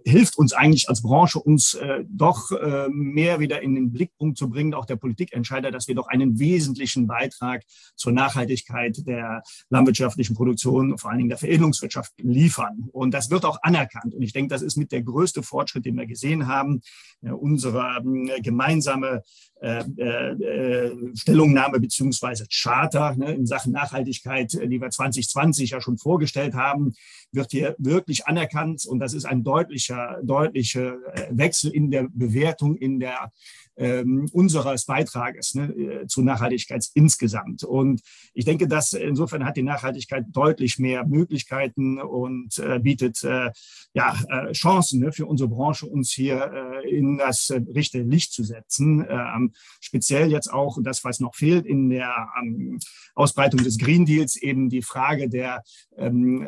hilft 0.05 0.37
uns 0.37 0.53
eigentlich 0.53 0.89
als 0.89 1.01
Branche, 1.01 1.39
uns 1.39 1.73
äh, 1.73 2.03
doch 2.07 2.51
äh, 2.51 2.87
mehr 2.89 3.39
wieder 3.39 3.61
in 3.61 3.75
den 3.75 3.91
Blickpunkt 3.91 4.37
zu 4.37 4.49
bringen, 4.49 4.73
auch 4.73 4.85
der 4.85 4.95
Politikentscheider, 4.95 5.71
dass 5.71 5.87
wir 5.87 5.95
doch 5.95 6.07
einen 6.07 6.39
wesentlichen 6.39 7.07
Beitrag 7.07 7.63
zur 7.95 8.11
Nachhaltigkeit 8.11 9.05
der 9.05 9.43
landwirtschaftlichen 9.69 10.35
Produktion, 10.35 10.97
vor 10.97 11.09
allen 11.09 11.19
Dingen 11.19 11.29
der 11.29 11.37
Veredelungswirtschaft 11.37 12.13
liefern. 12.17 12.89
Und 12.91 13.13
das 13.13 13.29
wird 13.29 13.45
auch 13.45 13.59
anerkannt. 13.61 14.13
Und 14.13 14.21
ich 14.21 14.33
denke, 14.33 14.49
das 14.49 14.61
ist 14.61 14.77
mit 14.77 14.91
der 14.91 15.03
größte 15.03 15.43
Fortschritt, 15.43 15.85
den 15.85 15.97
wir 15.97 16.05
gesehen 16.05 16.47
haben. 16.47 16.81
unsere 17.21 18.01
ähm, 18.03 18.29
gemeinsame 18.41 19.23
äh, 19.61 19.83
äh, 19.83 21.15
Stellungnahme 21.15 21.79
beziehungsweise 21.79 22.47
Charter 22.51 23.15
ne, 23.15 23.33
in 23.33 23.45
Sachen 23.45 23.71
Nachhaltigkeit, 23.71 24.51
die 24.53 24.81
wir 24.81 24.89
2020 24.89 25.69
ja 25.69 25.81
schon 25.81 25.99
vorgestellt 25.99 26.55
haben, 26.55 26.93
wird 27.31 27.51
hier 27.51 27.75
wirklich 27.77 28.25
anerkannt. 28.25 28.85
Und 28.87 28.97
das 28.97 29.13
ist 29.13 29.25
ein 29.25 29.43
deutlicher, 29.43 29.90
deutlicher 30.23 30.95
äh, 31.13 31.27
Wechsel 31.31 31.71
in 31.71 31.91
der 31.91 32.07
Bewertung, 32.11 32.75
in 32.75 32.99
der 32.99 33.31
ähm, 33.77 34.29
unseres 34.31 34.85
Beitrages 34.85 35.55
ne, 35.55 35.71
äh, 35.71 36.07
zu 36.07 36.21
Nachhaltigkeit 36.21 36.85
insgesamt. 36.93 37.63
Und 37.63 38.01
ich 38.33 38.45
denke, 38.45 38.67
dass 38.67 38.93
insofern 38.93 39.45
hat 39.45 39.57
die 39.57 39.63
Nachhaltigkeit 39.63 40.25
deutlich 40.29 40.79
mehr 40.79 41.05
Möglichkeiten 41.05 41.99
und 41.99 42.57
äh, 42.59 42.79
bietet 42.79 43.23
äh, 43.23 43.51
ja, 43.93 44.15
äh, 44.29 44.51
Chancen 44.51 44.99
ne, 44.99 45.11
für 45.11 45.25
unsere 45.25 45.49
Branche, 45.49 45.85
uns 45.85 46.11
hier 46.11 46.81
äh, 46.83 46.89
in 46.89 47.17
das 47.17 47.49
äh, 47.49 47.61
richtige 47.73 48.03
Licht 48.03 48.33
zu 48.33 48.43
setzen. 48.43 49.05
Ähm, 49.09 49.53
speziell 49.79 50.31
jetzt 50.31 50.51
auch 50.51 50.77
das, 50.81 51.03
was 51.03 51.19
noch 51.19 51.35
fehlt 51.35 51.65
in 51.65 51.89
der 51.89 52.29
ähm, 52.41 52.79
Ausbreitung 53.15 53.63
des 53.63 53.77
Green 53.77 54.05
Deals, 54.05 54.37
eben 54.37 54.69
die 54.69 54.81
Frage 54.81 55.29
der 55.29 55.63
ähm, 55.97 56.47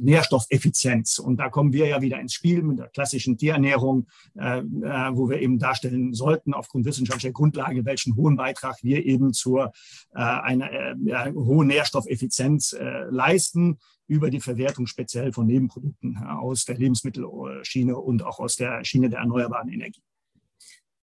Nährstoffeffizienz. 0.00 1.18
Und 1.18 1.36
da 1.36 1.48
kommen 1.48 1.72
wir 1.72 1.86
ja 1.86 2.02
wieder 2.02 2.20
ins 2.20 2.34
Spiel 2.34 2.62
mit 2.62 2.78
der 2.78 2.88
klassischen 2.88 3.38
Tierernährung, 3.38 4.08
wo 4.34 5.30
wir 5.30 5.40
eben 5.40 5.58
darstellen 5.58 6.12
sollten, 6.12 6.43
aufgrund 6.52 6.84
wissenschaftlicher 6.84 7.32
Grundlage, 7.32 7.84
welchen 7.84 8.16
hohen 8.16 8.36
Beitrag 8.36 8.76
wir 8.82 9.04
eben 9.06 9.32
zur 9.32 9.72
äh, 10.14 10.18
einer 10.18 10.70
äh, 10.70 11.32
hohen 11.32 11.68
Nährstoffeffizienz 11.68 12.72
äh, 12.72 13.04
leisten 13.08 13.78
über 14.06 14.30
die 14.30 14.40
Verwertung 14.40 14.86
speziell 14.86 15.32
von 15.32 15.46
Nebenprodukten 15.46 16.18
aus 16.18 16.64
der 16.64 16.76
Lebensmittelschiene 16.76 17.96
und 17.96 18.22
auch 18.22 18.38
aus 18.38 18.56
der 18.56 18.84
Schiene 18.84 19.08
der 19.08 19.20
erneuerbaren 19.20 19.70
Energie. 19.70 20.02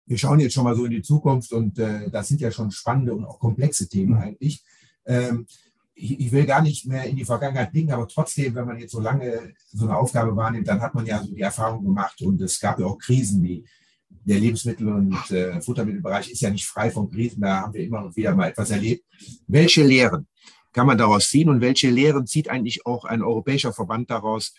Wir 0.05 0.17
schauen 0.17 0.39
jetzt 0.39 0.53
schon 0.53 0.63
mal 0.63 0.75
so 0.75 0.85
in 0.85 0.91
die 0.91 1.01
Zukunft 1.01 1.51
und 1.51 1.79
äh, 1.79 2.09
das 2.11 2.27
sind 2.27 2.39
ja 2.39 2.51
schon 2.51 2.71
spannende 2.71 3.13
und 3.13 3.25
auch 3.25 3.39
komplexe 3.39 3.89
Themen 3.89 4.15
eigentlich. 4.15 4.63
Ähm, 5.05 5.47
ich, 5.95 6.19
ich, 6.19 6.31
will 6.31 6.45
gar 6.45 6.61
nicht 6.61 6.85
mehr 6.85 7.05
in 7.05 7.15
die 7.15 7.25
Vergangenheit 7.25 7.71
blicken, 7.71 7.91
aber 7.91 8.07
trotzdem, 8.07 8.53
wenn 8.53 8.67
man 8.67 8.77
jetzt 8.77 8.91
so 8.91 8.99
lange 8.99 9.53
so 9.71 9.85
eine 9.85 9.97
Aufgabe 9.97 10.35
wahrnimmt, 10.35 10.67
dann 10.67 10.81
hat 10.81 10.93
man 10.93 11.05
ja 11.05 11.23
so 11.23 11.33
die 11.33 11.41
Erfahrung 11.41 11.83
gemacht 11.83 12.21
und 12.21 12.41
es 12.41 12.59
gab 12.59 12.79
ja 12.79 12.85
auch 12.85 12.97
Krisen 12.97 13.41
wie 13.43 13.65
der 14.25 14.39
Lebensmittel- 14.39 14.89
und 14.89 15.31
äh, 15.31 15.61
Futtermittelbereich 15.61 16.31
ist 16.31 16.41
ja 16.41 16.49
nicht 16.49 16.65
frei 16.65 16.89
von 16.89 17.09
Krisen, 17.09 17.41
da 17.41 17.61
haben 17.61 17.73
wir 17.73 17.83
immer 17.83 18.15
wieder 18.15 18.35
mal 18.35 18.49
etwas 18.49 18.71
erlebt. 18.71 19.05
Welche 19.47 19.83
Lehren 19.83 20.27
kann 20.73 20.87
man 20.87 20.97
daraus 20.97 21.29
ziehen 21.29 21.47
und 21.49 21.61
welche 21.61 21.89
Lehren 21.89 22.25
zieht 22.25 22.49
eigentlich 22.49 22.85
auch 22.85 23.05
ein 23.05 23.21
europäischer 23.21 23.71
Verband 23.71 24.09
daraus 24.09 24.53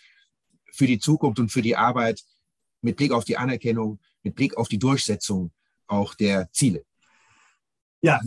für 0.71 0.87
die 0.87 0.99
Zukunft 0.99 1.39
und 1.39 1.51
für 1.51 1.61
die 1.61 1.75
Arbeit 1.75 2.23
mit 2.81 2.95
Blick 2.95 3.11
auf 3.11 3.25
die 3.25 3.37
Anerkennung, 3.37 3.99
mit 4.23 4.35
Blick 4.35 4.57
auf 4.57 4.69
die 4.69 4.79
Durchsetzung 4.79 5.51
auch 5.85 6.15
der 6.15 6.49
Ziele? 6.51 6.85
Ja, 8.01 8.21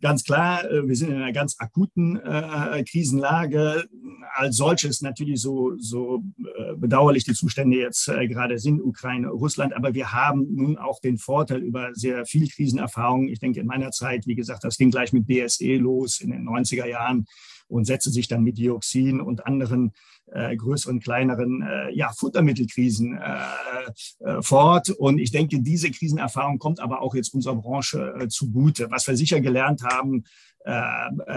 Ganz 0.00 0.24
klar, 0.24 0.70
äh, 0.70 0.86
wir 0.86 0.96
sind 0.96 1.10
in 1.10 1.16
einer 1.16 1.32
ganz 1.32 1.56
akuten 1.58 2.16
äh, 2.16 2.84
Krisenlage. 2.84 3.88
Als 4.34 4.56
solches 4.56 5.00
natürlich 5.02 5.40
so, 5.40 5.76
so 5.78 6.22
äh, 6.56 6.74
bedauerlich 6.76 7.24
die 7.24 7.34
Zustände 7.34 7.78
jetzt 7.78 8.08
äh, 8.08 8.26
gerade 8.28 8.58
sind, 8.58 8.82
Ukraine, 8.82 9.28
Russland. 9.28 9.74
Aber 9.74 9.94
wir 9.94 10.12
haben 10.12 10.54
nun 10.54 10.76
auch 10.76 11.00
den 11.00 11.18
Vorteil 11.18 11.62
über 11.62 11.90
sehr 11.94 12.26
viel 12.26 12.48
Krisenerfahrung. 12.48 13.28
Ich 13.28 13.38
denke, 13.38 13.60
in 13.60 13.66
meiner 13.66 13.90
Zeit, 13.90 14.26
wie 14.26 14.34
gesagt, 14.34 14.64
das 14.64 14.76
ging 14.76 14.90
gleich 14.90 15.12
mit 15.12 15.26
BSE 15.26 15.76
los 15.76 16.20
in 16.20 16.30
den 16.30 16.48
90er 16.48 16.86
Jahren 16.86 17.26
und 17.68 17.86
setzte 17.86 18.10
sich 18.10 18.28
dann 18.28 18.44
mit 18.44 18.58
Dioxin 18.58 19.20
und 19.20 19.46
anderen 19.46 19.92
äh, 20.32 20.56
größeren, 20.56 21.00
kleineren 21.00 21.62
äh, 21.62 21.90
ja, 21.94 22.12
Futtermittelkrisen 22.12 23.18
äh, 23.18 24.28
äh, 24.28 24.42
fort. 24.42 24.90
Und 24.90 25.18
ich 25.18 25.30
denke, 25.30 25.60
diese 25.60 25.90
Krisenerfahrung 25.90 26.58
kommt 26.58 26.80
aber 26.80 27.02
auch 27.02 27.14
jetzt 27.14 27.34
unserer 27.34 27.56
Branche 27.56 28.14
äh, 28.18 28.28
zugute. 28.28 28.90
Was 28.90 29.06
wir 29.06 29.16
sicher 29.16 29.40
gelernt 29.40 29.82
haben, 29.82 30.24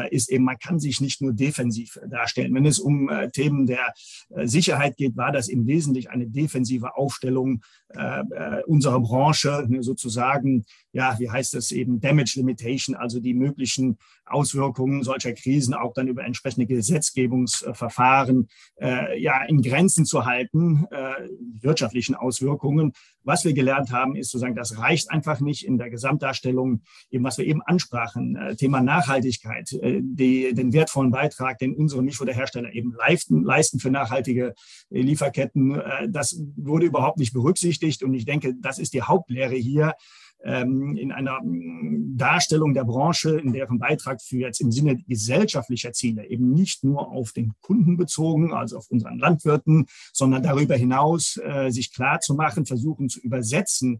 ist 0.09 0.31
eben, 0.31 0.45
man 0.45 0.57
kann 0.57 0.79
sich 0.79 1.01
nicht 1.01 1.21
nur 1.21 1.33
defensiv 1.33 1.99
darstellen. 2.09 2.55
Wenn 2.55 2.65
es 2.65 2.79
um 2.79 3.11
Themen 3.33 3.67
der 3.67 3.93
Sicherheit 4.43 4.95
geht, 4.95 5.17
war 5.17 5.33
das 5.33 5.49
im 5.49 5.67
Wesentlichen 5.67 6.07
eine 6.07 6.27
defensive 6.27 6.95
Aufstellung 6.95 7.61
unserer 8.67 9.01
Branche, 9.01 9.65
ne, 9.67 9.83
sozusagen, 9.83 10.63
ja, 10.93 11.19
wie 11.19 11.29
heißt 11.29 11.55
das 11.55 11.73
eben, 11.73 11.99
Damage 11.99 12.35
Limitation, 12.37 12.95
also 12.95 13.19
die 13.19 13.33
möglichen 13.33 13.97
Auswirkungen 14.25 15.03
solcher 15.03 15.33
Krisen 15.33 15.73
auch 15.73 15.93
dann 15.93 16.07
über 16.07 16.23
entsprechende 16.23 16.65
Gesetzgebungsverfahren 16.65 18.47
ja 18.79 19.43
in 19.45 19.61
Grenzen 19.61 20.05
zu 20.05 20.25
halten, 20.25 20.85
wirtschaftlichen 21.61 22.13
Auswirkungen. 22.13 22.93
Was 23.23 23.43
wir 23.43 23.53
gelernt 23.53 23.91
haben, 23.91 24.15
ist 24.15 24.29
sozusagen, 24.29 24.55
das 24.55 24.77
reicht 24.77 25.09
einfach 25.09 25.39
nicht 25.39 25.65
in 25.65 25.77
der 25.77 25.89
Gesamtdarstellung, 25.89 26.81
eben 27.09 27.23
was 27.23 27.37
wir 27.37 27.45
eben 27.45 27.61
ansprachen, 27.63 28.37
Thema 28.57 28.81
Nachhaltigkeit 28.81 29.71
äh, 29.81 30.01
die, 30.01 30.53
den 30.53 30.73
wertvollen 30.73 31.11
Beitrag, 31.11 31.57
den 31.59 31.75
unsere 31.75 32.01
Milchfutterhersteller 32.01 32.73
eben 32.73 32.93
leisten, 32.93 33.43
leisten 33.43 33.79
für 33.79 33.91
nachhaltige 33.91 34.53
äh, 34.89 35.01
Lieferketten, 35.01 35.75
äh, 35.75 36.09
das 36.09 36.41
wurde 36.55 36.85
überhaupt 36.85 37.19
nicht 37.19 37.33
berücksichtigt. 37.33 38.03
Und 38.03 38.13
ich 38.13 38.25
denke, 38.25 38.55
das 38.59 38.79
ist 38.79 38.93
die 38.93 39.01
Hauptlehre 39.01 39.55
hier 39.55 39.93
in 40.43 41.11
einer 41.11 41.41
mm, 41.41 42.15
Darstellung 42.15 42.73
der 42.73 42.83
Branche, 42.83 43.39
in 43.39 43.53
deren 43.53 43.79
Beitrag 43.79 44.21
für 44.21 44.37
jetzt 44.37 44.61
im 44.61 44.71
Sinne 44.71 44.97
gesellschaftlicher 45.07 45.93
Ziele 45.93 46.27
eben 46.27 46.51
nicht 46.51 46.83
nur 46.83 47.11
auf 47.11 47.31
den 47.31 47.53
Kunden 47.61 47.97
bezogen, 47.97 48.53
also 48.53 48.77
auf 48.77 48.89
unseren 48.89 49.17
Landwirten, 49.17 49.87
sondern 50.13 50.43
darüber 50.43 50.75
hinaus 50.75 51.37
äh, 51.43 51.69
sich 51.71 51.93
klar 51.93 52.19
zu 52.19 52.35
machen, 52.35 52.65
versuchen 52.65 53.09
zu 53.09 53.19
übersetzen, 53.19 53.99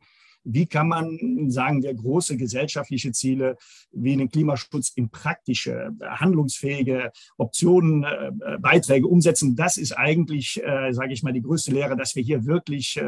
wie 0.50 0.65
kann 0.65 0.88
man, 0.88 1.50
sagen 1.50 1.84
wir, 1.84 1.93
große 1.93 2.38
gesellschaftliche 2.38 3.12
Ziele 3.12 3.58
wie 3.91 4.15
den 4.15 4.30
Klimaschutz 4.30 4.91
in 4.95 5.10
praktische, 5.10 5.91
handlungsfähige 6.02 7.12
Optionen, 7.38 8.04
äh, 8.04 8.28
äh, 8.28 8.58
Beiträge 8.60 9.08
umsetzen? 9.08 9.58
Das 9.58 9.76
ist 9.76 9.91
eigentlich, 9.91 10.62
sage 10.91 11.12
ich 11.12 11.23
mal, 11.23 11.34
die 11.34 11.41
größte 11.41 11.71
Lehre, 11.71 11.97
dass 11.97 12.15
wir 12.15 12.23
hier 12.23 12.45
wirklich 12.45 13.00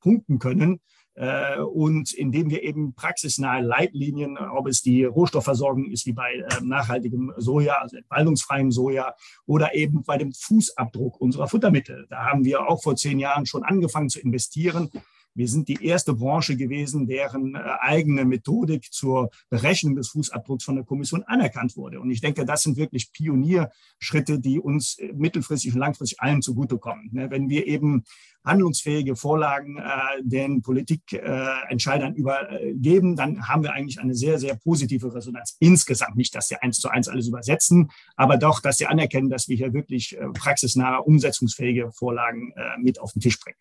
punkten 0.00 0.38
können. 0.38 0.80
Und 1.14 2.14
indem 2.14 2.48
wir 2.48 2.62
eben 2.62 2.94
praxisnahe 2.94 3.60
Leitlinien, 3.60 4.38
ob 4.38 4.66
es 4.66 4.80
die 4.80 5.04
Rohstoffversorgung 5.04 5.90
ist, 5.90 6.06
wie 6.06 6.14
bei 6.14 6.42
nachhaltigem 6.62 7.34
Soja, 7.36 7.74
also 7.82 7.96
entwaldungsfreiem 7.98 8.72
Soja, 8.72 9.14
oder 9.44 9.74
eben 9.74 10.04
bei 10.04 10.16
dem 10.16 10.32
Fußabdruck 10.32 11.20
unserer 11.20 11.48
Futtermittel. 11.48 12.06
Da 12.08 12.24
haben 12.24 12.44
wir 12.44 12.66
auch 12.66 12.82
vor 12.82 12.96
zehn 12.96 13.18
Jahren 13.18 13.44
schon 13.44 13.62
angefangen 13.62 14.08
zu 14.08 14.20
investieren. 14.20 14.90
Wir 15.34 15.48
sind 15.48 15.68
die 15.68 15.84
erste 15.84 16.12
Branche 16.12 16.56
gewesen, 16.56 17.06
deren 17.06 17.54
äh, 17.54 17.58
eigene 17.80 18.24
Methodik 18.24 18.92
zur 18.92 19.30
Berechnung 19.48 19.96
des 19.96 20.08
Fußabdrucks 20.08 20.64
von 20.64 20.76
der 20.76 20.84
Kommission 20.84 21.22
anerkannt 21.22 21.76
wurde. 21.76 22.00
Und 22.00 22.10
ich 22.10 22.20
denke, 22.20 22.44
das 22.44 22.62
sind 22.62 22.76
wirklich 22.76 23.12
Pionierschritte, 23.12 24.38
die 24.38 24.60
uns 24.60 24.98
äh, 24.98 25.12
mittelfristig 25.14 25.72
und 25.72 25.80
langfristig 25.80 26.20
allen 26.20 26.42
zugutekommen. 26.42 27.08
Ne, 27.12 27.30
wenn 27.30 27.48
wir 27.48 27.66
eben 27.66 28.04
handlungsfähige 28.44 29.16
Vorlagen 29.16 29.78
äh, 29.78 30.22
den 30.22 30.60
Politikentscheidern 30.60 32.14
übergeben, 32.14 33.16
dann 33.16 33.48
haben 33.48 33.62
wir 33.62 33.72
eigentlich 33.72 34.00
eine 34.00 34.14
sehr, 34.14 34.38
sehr 34.38 34.56
positive 34.56 35.14
Resonanz. 35.14 35.56
Insgesamt 35.60 36.16
nicht, 36.16 36.34
dass 36.34 36.48
sie 36.48 36.56
eins 36.56 36.78
zu 36.78 36.88
eins 36.90 37.08
alles 37.08 37.28
übersetzen, 37.28 37.90
aber 38.16 38.36
doch, 38.36 38.60
dass 38.60 38.78
sie 38.78 38.86
anerkennen, 38.86 39.30
dass 39.30 39.48
wir 39.48 39.56
hier 39.56 39.72
wirklich 39.72 40.16
praxisnahe, 40.34 41.02
umsetzungsfähige 41.02 41.92
Vorlagen 41.92 42.52
mit 42.78 43.00
auf 43.00 43.12
den 43.12 43.20
Tisch 43.20 43.38
bringen. 43.38 43.56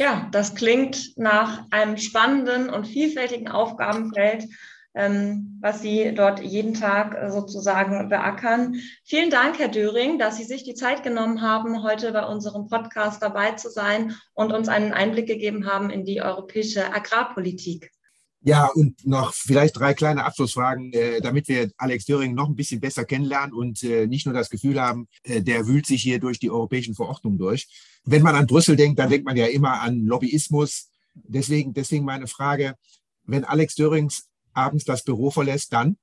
Ja, 0.00 0.30
das 0.32 0.54
klingt 0.54 1.18
nach 1.18 1.66
einem 1.70 1.98
spannenden 1.98 2.70
und 2.70 2.86
vielfältigen 2.86 3.48
Aufgabenfeld, 3.48 4.46
ähm, 4.94 5.58
was 5.60 5.82
Sie 5.82 6.14
dort 6.14 6.40
jeden 6.40 6.72
Tag 6.72 7.14
äh, 7.14 7.30
sozusagen 7.30 8.08
beackern. 8.08 8.76
Vielen 9.04 9.28
Dank, 9.28 9.58
Herr 9.58 9.68
Döring, 9.68 10.18
dass 10.18 10.38
Sie 10.38 10.44
sich 10.44 10.64
die 10.64 10.72
Zeit 10.72 11.02
genommen 11.02 11.42
haben, 11.42 11.82
heute 11.82 12.12
bei 12.12 12.24
unserem 12.24 12.66
Podcast 12.66 13.22
dabei 13.22 13.52
zu 13.52 13.68
sein 13.68 14.16
und 14.32 14.52
uns 14.52 14.70
einen 14.70 14.94
Einblick 14.94 15.26
gegeben 15.26 15.66
haben 15.66 15.90
in 15.90 16.06
die 16.06 16.22
europäische 16.22 16.94
Agrarpolitik. 16.94 17.92
Ja, 18.42 18.68
und 18.74 19.06
noch 19.06 19.34
vielleicht 19.34 19.76
drei 19.78 19.92
kleine 19.92 20.24
Abschlussfragen, 20.24 20.92
äh, 20.94 21.20
damit 21.20 21.46
wir 21.48 21.70
Alex 21.76 22.06
Döring 22.06 22.34
noch 22.34 22.48
ein 22.48 22.56
bisschen 22.56 22.80
besser 22.80 23.04
kennenlernen 23.04 23.52
und 23.54 23.82
äh, 23.82 24.06
nicht 24.06 24.24
nur 24.24 24.34
das 24.34 24.48
Gefühl 24.48 24.80
haben, 24.80 25.08
äh, 25.24 25.42
der 25.42 25.66
wühlt 25.66 25.84
sich 25.86 26.02
hier 26.02 26.20
durch 26.20 26.38
die 26.38 26.50
europäischen 26.50 26.94
Verordnungen 26.94 27.38
durch. 27.38 27.68
Wenn 28.04 28.22
man 28.22 28.34
an 28.34 28.46
Brüssel 28.46 28.76
denkt, 28.76 28.98
dann 28.98 29.10
denkt 29.10 29.26
man 29.26 29.36
ja 29.36 29.46
immer 29.46 29.82
an 29.82 30.06
Lobbyismus. 30.06 30.88
Deswegen, 31.14 31.74
deswegen 31.74 32.06
meine 32.06 32.26
Frage, 32.26 32.76
wenn 33.24 33.44
Alex 33.44 33.74
Dörings 33.74 34.28
abends 34.54 34.84
das 34.86 35.04
Büro 35.04 35.30
verlässt, 35.30 35.74
dann? 35.74 35.98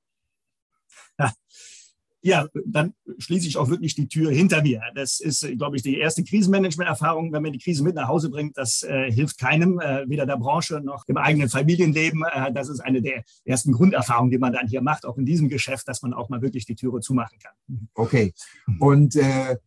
Ja, 1.19 1.33
ja, 2.21 2.47
dann 2.65 2.93
schließe 3.19 3.47
ich 3.47 3.57
auch 3.57 3.69
wirklich 3.69 3.95
die 3.95 4.07
Tür 4.07 4.31
hinter 4.31 4.61
mir. 4.61 4.81
Das 4.95 5.19
ist, 5.19 5.47
glaube 5.57 5.75
ich, 5.75 5.83
die 5.83 5.97
erste 5.97 6.23
Krisenmanagement-Erfahrung. 6.23 7.31
Wenn 7.31 7.43
man 7.43 7.53
die 7.53 7.59
Krise 7.59 7.83
mit 7.83 7.95
nach 7.95 8.07
Hause 8.07 8.29
bringt, 8.29 8.57
das 8.57 8.83
äh, 8.83 9.11
hilft 9.11 9.37
keinem, 9.37 9.79
äh, 9.79 10.09
weder 10.09 10.25
der 10.25 10.37
Branche 10.37 10.81
noch 10.81 11.05
dem 11.05 11.17
eigenen 11.17 11.49
Familienleben. 11.49 12.23
Äh, 12.23 12.51
das 12.51 12.69
ist 12.69 12.79
eine 12.79 13.01
der 13.01 13.23
ersten 13.45 13.71
Grunderfahrungen, 13.71 14.31
die 14.31 14.39
man 14.39 14.53
dann 14.53 14.67
hier 14.67 14.81
macht, 14.81 15.05
auch 15.05 15.17
in 15.17 15.25
diesem 15.25 15.47
Geschäft, 15.47 15.87
dass 15.87 16.01
man 16.01 16.13
auch 16.13 16.29
mal 16.29 16.41
wirklich 16.41 16.65
die 16.65 16.75
Türe 16.75 17.01
zumachen 17.01 17.37
kann. 17.39 17.87
Okay. 17.93 18.33
Und 18.79 19.15
äh, 19.15 19.57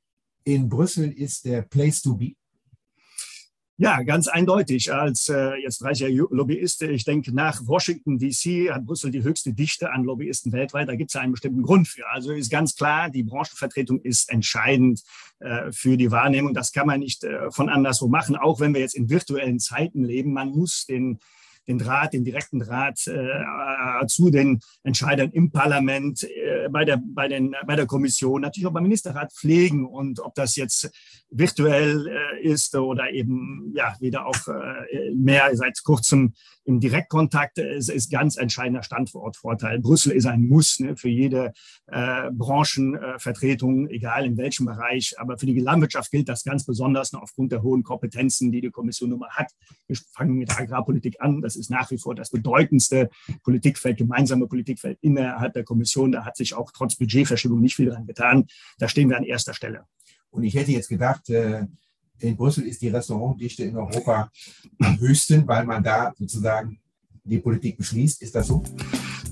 in 0.45 0.69
Brüssel 0.69 1.11
ist 1.11 1.45
der 1.45 1.63
Place 1.63 2.03
to 2.03 2.17
be? 2.17 2.35
Ja, 3.81 4.03
ganz 4.03 4.29
eindeutig. 4.29 4.93
Als 4.93 5.31
äh, 5.31 5.55
jetzt 5.55 5.83
30er 5.83 6.27
Lobbyist, 6.31 6.83
ich 6.83 7.05
denke, 7.07 7.35
nach 7.35 7.67
Washington 7.67 8.19
DC 8.19 8.71
hat 8.71 8.85
Brüssel 8.85 9.11
die 9.11 9.23
höchste 9.23 9.55
Dichte 9.55 9.91
an 9.91 10.05
Lobbyisten 10.05 10.53
weltweit. 10.53 10.87
Da 10.87 10.97
gibt 10.97 11.11
es 11.11 11.17
einen 11.17 11.33
bestimmten 11.33 11.63
Grund 11.63 11.89
für. 11.89 12.07
Also 12.11 12.33
ist 12.33 12.51
ganz 12.51 12.77
klar, 12.77 13.09
die 13.09 13.23
Branchenvertretung 13.23 14.03
ist 14.03 14.29
entscheidend 14.29 15.03
äh, 15.39 15.73
für 15.73 15.97
die 15.97 16.11
Wahrnehmung. 16.11 16.53
Das 16.53 16.73
kann 16.73 16.89
man 16.89 17.01
nicht 17.01 17.25
äh, 17.25 17.51
von 17.51 17.71
anderswo 17.71 18.09
machen, 18.09 18.37
auch 18.37 18.61
wenn 18.61 18.75
wir 18.75 18.83
jetzt 18.83 18.95
in 18.95 19.09
virtuellen 19.09 19.59
Zeiten 19.59 20.05
leben. 20.05 20.35
Man 20.35 20.51
muss 20.51 20.85
den 20.85 21.19
den 21.69 21.79
Draht, 21.79 22.13
den 22.13 22.25
direkten 22.25 22.61
Draht 22.61 23.07
äh, 23.07 24.07
zu 24.07 24.31
den 24.31 24.61
Entscheidern 24.83 25.31
im 25.31 25.51
Parlament, 25.51 26.25
äh, 26.25 26.69
bei, 26.71 26.85
der, 26.85 27.01
bei, 27.03 27.29
den, 27.29 27.55
bei 27.67 27.77
der 27.77 27.87
Kommission, 27.87 28.41
natürlich 28.41 28.67
auch 28.67 28.73
beim 28.73 28.83
Ministerrat 28.83 29.33
pflegen. 29.33 29.87
Und 29.87 30.21
ob 30.21 30.35
das 30.35 30.57
jetzt 30.57 30.91
virtuell 31.31 32.07
äh, 32.07 32.43
ist 32.43 32.75
oder 32.75 33.11
eben 33.11 33.73
ja 33.75 33.95
wieder 34.01 34.27
auch 34.27 34.49
äh, 34.49 35.11
mehr 35.15 35.55
seit 35.55 35.83
kurzem 35.85 36.35
im 36.71 36.81
Direktkontakt, 36.81 37.59
ist, 37.59 37.91
ist 37.91 38.11
ganz 38.11 38.37
entscheidender 38.37 38.83
Standortvorteil. 38.83 39.81
Brüssel 39.81 40.13
ist 40.13 40.27
ein 40.27 40.47
Muss 40.47 40.79
ne, 40.79 40.97
für 40.97 41.09
jede 41.09 41.53
äh, 41.89 42.31
Branchenvertretung, 42.31 43.89
egal 43.89 44.25
in 44.25 44.37
welchem 44.37 44.67
Bereich. 44.67 45.15
Aber 45.19 45.37
für 45.37 45.47
die 45.47 45.59
Landwirtschaft 45.59 46.11
gilt 46.13 46.29
das 46.29 46.45
ganz 46.45 46.65
besonders 46.65 47.13
ne, 47.13 47.21
aufgrund 47.21 47.51
der 47.51 47.63
hohen 47.63 47.83
Kompetenzen, 47.83 48.53
die 48.53 48.61
die 48.61 48.71
Kommission 48.71 49.11
nun 49.11 49.19
mal 49.19 49.31
hat. 49.31 49.51
Wir 49.89 49.97
fangen 50.13 50.37
mit 50.37 50.49
der 50.49 50.61
Agrarpolitik 50.61 51.17
an. 51.21 51.43
Das 51.43 51.57
ist 51.57 51.71
nach 51.71 51.91
wie 51.91 51.99
vor 51.99 52.15
das 52.15 52.31
bedeutendste 52.31 53.11
Politikfeld, 53.43 53.99
gemeinsame 53.99 54.47
Politikfeld 54.47 54.99
innerhalb 55.01 55.55
der 55.55 55.65
Kommission. 55.65 56.13
Da 56.13 56.25
hat 56.25 56.37
sich 56.37 56.55
auch 56.55 56.71
trotz 56.73 56.95
Budgetverschiebung 56.97 57.61
nicht 57.61 57.75
viel 57.75 57.91
dran 57.91 58.07
getan. 58.07 58.47
Da 58.79 58.89
stehen 58.89 59.11
wir 59.11 59.17
an 59.17 59.25
erster 59.25 59.55
Stelle. 59.55 59.87
Und 60.31 60.45
ich 60.45 60.55
hätte 60.55 60.71
jetzt 60.71 60.89
gedacht, 60.89 61.29
äh, 61.31 61.67
in 62.21 62.37
Brüssel 62.37 62.65
ist 62.65 62.83
die 62.83 62.89
Restaurantdichte 62.89 63.65
in 63.65 63.77
Europa 63.77 64.31
am 64.81 64.99
höchsten, 65.01 65.47
weil 65.47 65.65
man 65.65 65.83
da 65.83 66.13
sozusagen 66.19 66.79
die 67.25 67.39
Politik 67.39 67.77
beschließt. 67.79 68.23
Ist 68.23 68.35
das 68.35 68.49
so? 68.49 68.63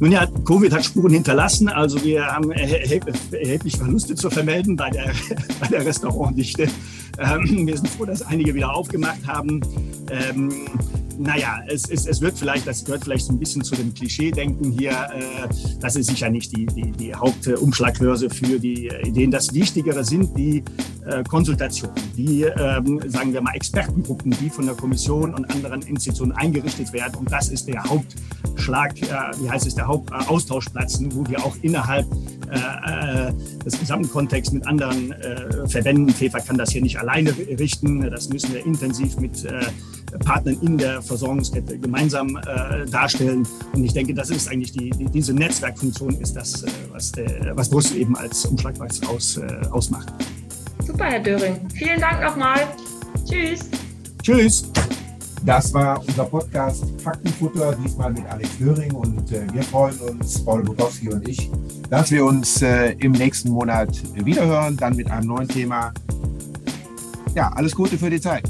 Nun 0.01 0.13
ja, 0.13 0.27
Covid 0.27 0.73
hat 0.73 0.85
Spuren 0.85 1.13
hinterlassen. 1.13 1.69
Also 1.69 2.03
wir 2.05 2.25
haben 2.25 2.53
erhebliche 2.53 3.79
Verluste 3.79 4.15
zu 4.15 4.31
vermelden 4.31 4.77
bei 4.77 4.91
der, 4.91 5.13
bei 5.61 5.67
der 5.67 5.85
Restaurantdichte. 5.85 6.69
Ähm, 7.19 7.67
wir 7.67 7.77
sind 7.77 7.89
froh, 7.89 8.05
dass 8.05 8.23
einige 8.23 8.55
wieder 8.55 8.73
aufgemacht 8.73 9.27
haben. 9.27 9.61
Ähm, 10.11 10.67
naja, 11.19 11.61
es, 11.67 11.89
es, 11.91 12.07
es 12.07 12.21
wird 12.21 12.39
vielleicht, 12.39 12.67
das 12.67 12.85
gehört 12.85 13.05
vielleicht 13.05 13.27
so 13.27 13.33
ein 13.33 13.39
bisschen 13.39 13.63
zu 13.63 13.75
dem 13.75 13.93
Klischee-Denken 13.93 14.71
hier. 14.71 14.93
Äh, 14.93 15.49
das 15.81 15.97
ist 15.97 16.07
sicher 16.07 16.31
nicht 16.31 16.57
die, 16.57 16.67
die, 16.67 16.93
die 16.93 17.15
Hauptumschlagbörse 17.15 18.31
für 18.31 18.59
die 18.59 18.89
Ideen. 19.05 19.31
Das 19.31 19.53
Wichtigere 19.53 20.05
sind 20.05 20.37
die 20.37 20.63
äh, 21.07 21.25
Konsultationen, 21.25 21.97
die, 22.17 22.43
ähm, 22.43 23.01
sagen 23.07 23.33
wir 23.33 23.41
mal, 23.41 23.55
Expertengruppen, 23.55 24.31
die 24.41 24.49
von 24.49 24.67
der 24.67 24.75
Kommission 24.75 25.35
und 25.35 25.51
anderen 25.51 25.83
Institutionen 25.83 26.33
eingerichtet 26.33 26.93
werden. 26.93 27.17
Und 27.17 27.33
das 27.33 27.49
ist 27.49 27.67
der 27.67 27.83
Hauptschlag, 27.83 29.01
äh, 29.03 29.07
wie 29.41 29.51
heißt 29.51 29.67
es, 29.67 29.75
der 29.75 29.89
Hauptaustauschplatz, 29.89 31.01
wo 31.11 31.27
wir 31.29 31.45
auch 31.45 31.57
innerhalb 31.63 32.07
äh, 32.51 33.29
äh, 33.29 33.33
des 33.65 33.79
gesamten 33.79 34.09
Kontexts 34.09 34.53
mit 34.53 34.67
anderen 34.67 35.13
äh, 35.13 35.69
Verbänden, 35.69 36.09
FEFA 36.09 36.41
kann 36.41 36.57
das 36.57 36.71
hier 36.71 36.81
nicht 36.81 36.99
alleine 36.99 37.37
richten, 37.37 38.01
das 38.11 38.31
müssen 38.31 38.55
wir 38.55 38.65
intensiv 38.65 39.19
mit 39.19 39.47
Partnern 40.25 40.57
in 40.63 40.79
der 40.79 41.03
Versorgungskette 41.09 41.79
gemeinsam 41.79 42.37
äh, 42.37 42.87
darstellen. 42.87 43.47
Und 43.73 43.85
ich 43.85 43.93
denke, 43.93 44.15
das 44.15 44.31
ist 44.31 44.49
eigentlich 44.49 44.73
die, 44.73 44.91
die 44.91 45.07
diese 45.07 45.33
Netzwerkfunktion 45.33 46.21
ist 46.21 46.35
das, 46.35 46.63
äh, 46.63 46.71
was, 46.93 47.13
der, 47.13 47.57
was 47.57 47.69
Brüssel 47.69 47.99
eben 47.99 48.17
als 48.17 48.47
Umschlagplatz 48.47 49.01
aus, 49.09 49.39
äh, 49.39 49.47
ausmacht. 49.71 50.13
Super, 50.87 51.05
Herr 51.05 51.21
Döring. 51.21 51.57
Vielen 51.75 52.01
Dank 52.01 52.23
nochmal. 52.23 52.61
Tschüss. 53.29 53.69
Tschüss. 54.23 54.71
Das 55.45 55.73
war 55.73 56.01
unser 56.07 56.25
Podcast 56.25 56.85
Faktenfutter, 57.03 57.77
diesmal 57.83 58.13
mit 58.13 58.27
Alex 58.27 58.59
Döring 58.59 58.93
und 58.93 59.33
äh, 59.33 59.47
wir 59.53 59.63
freuen 59.63 59.97
uns, 59.99 60.45
Paul 60.45 60.63
Bukowski 60.63 61.11
und 61.11 61.27
ich, 61.29 61.51
dass 61.91 62.11
wir 62.11 62.25
uns 62.25 62.61
äh, 62.63 62.93
im 62.99 63.13
nächsten 63.13 63.51
Monat 63.51 63.89
wiederhören, 64.15 64.77
dann 64.77 64.97
mit 64.97 65.11
einem 65.11 65.29
neuen 65.29 65.49
Thema. 65.49 65.93
Ja, 67.35 67.51
alles 67.53 67.75
Gute 67.75 67.97
für 67.97 68.11
die 68.11 68.21
Zeit. 68.21 68.43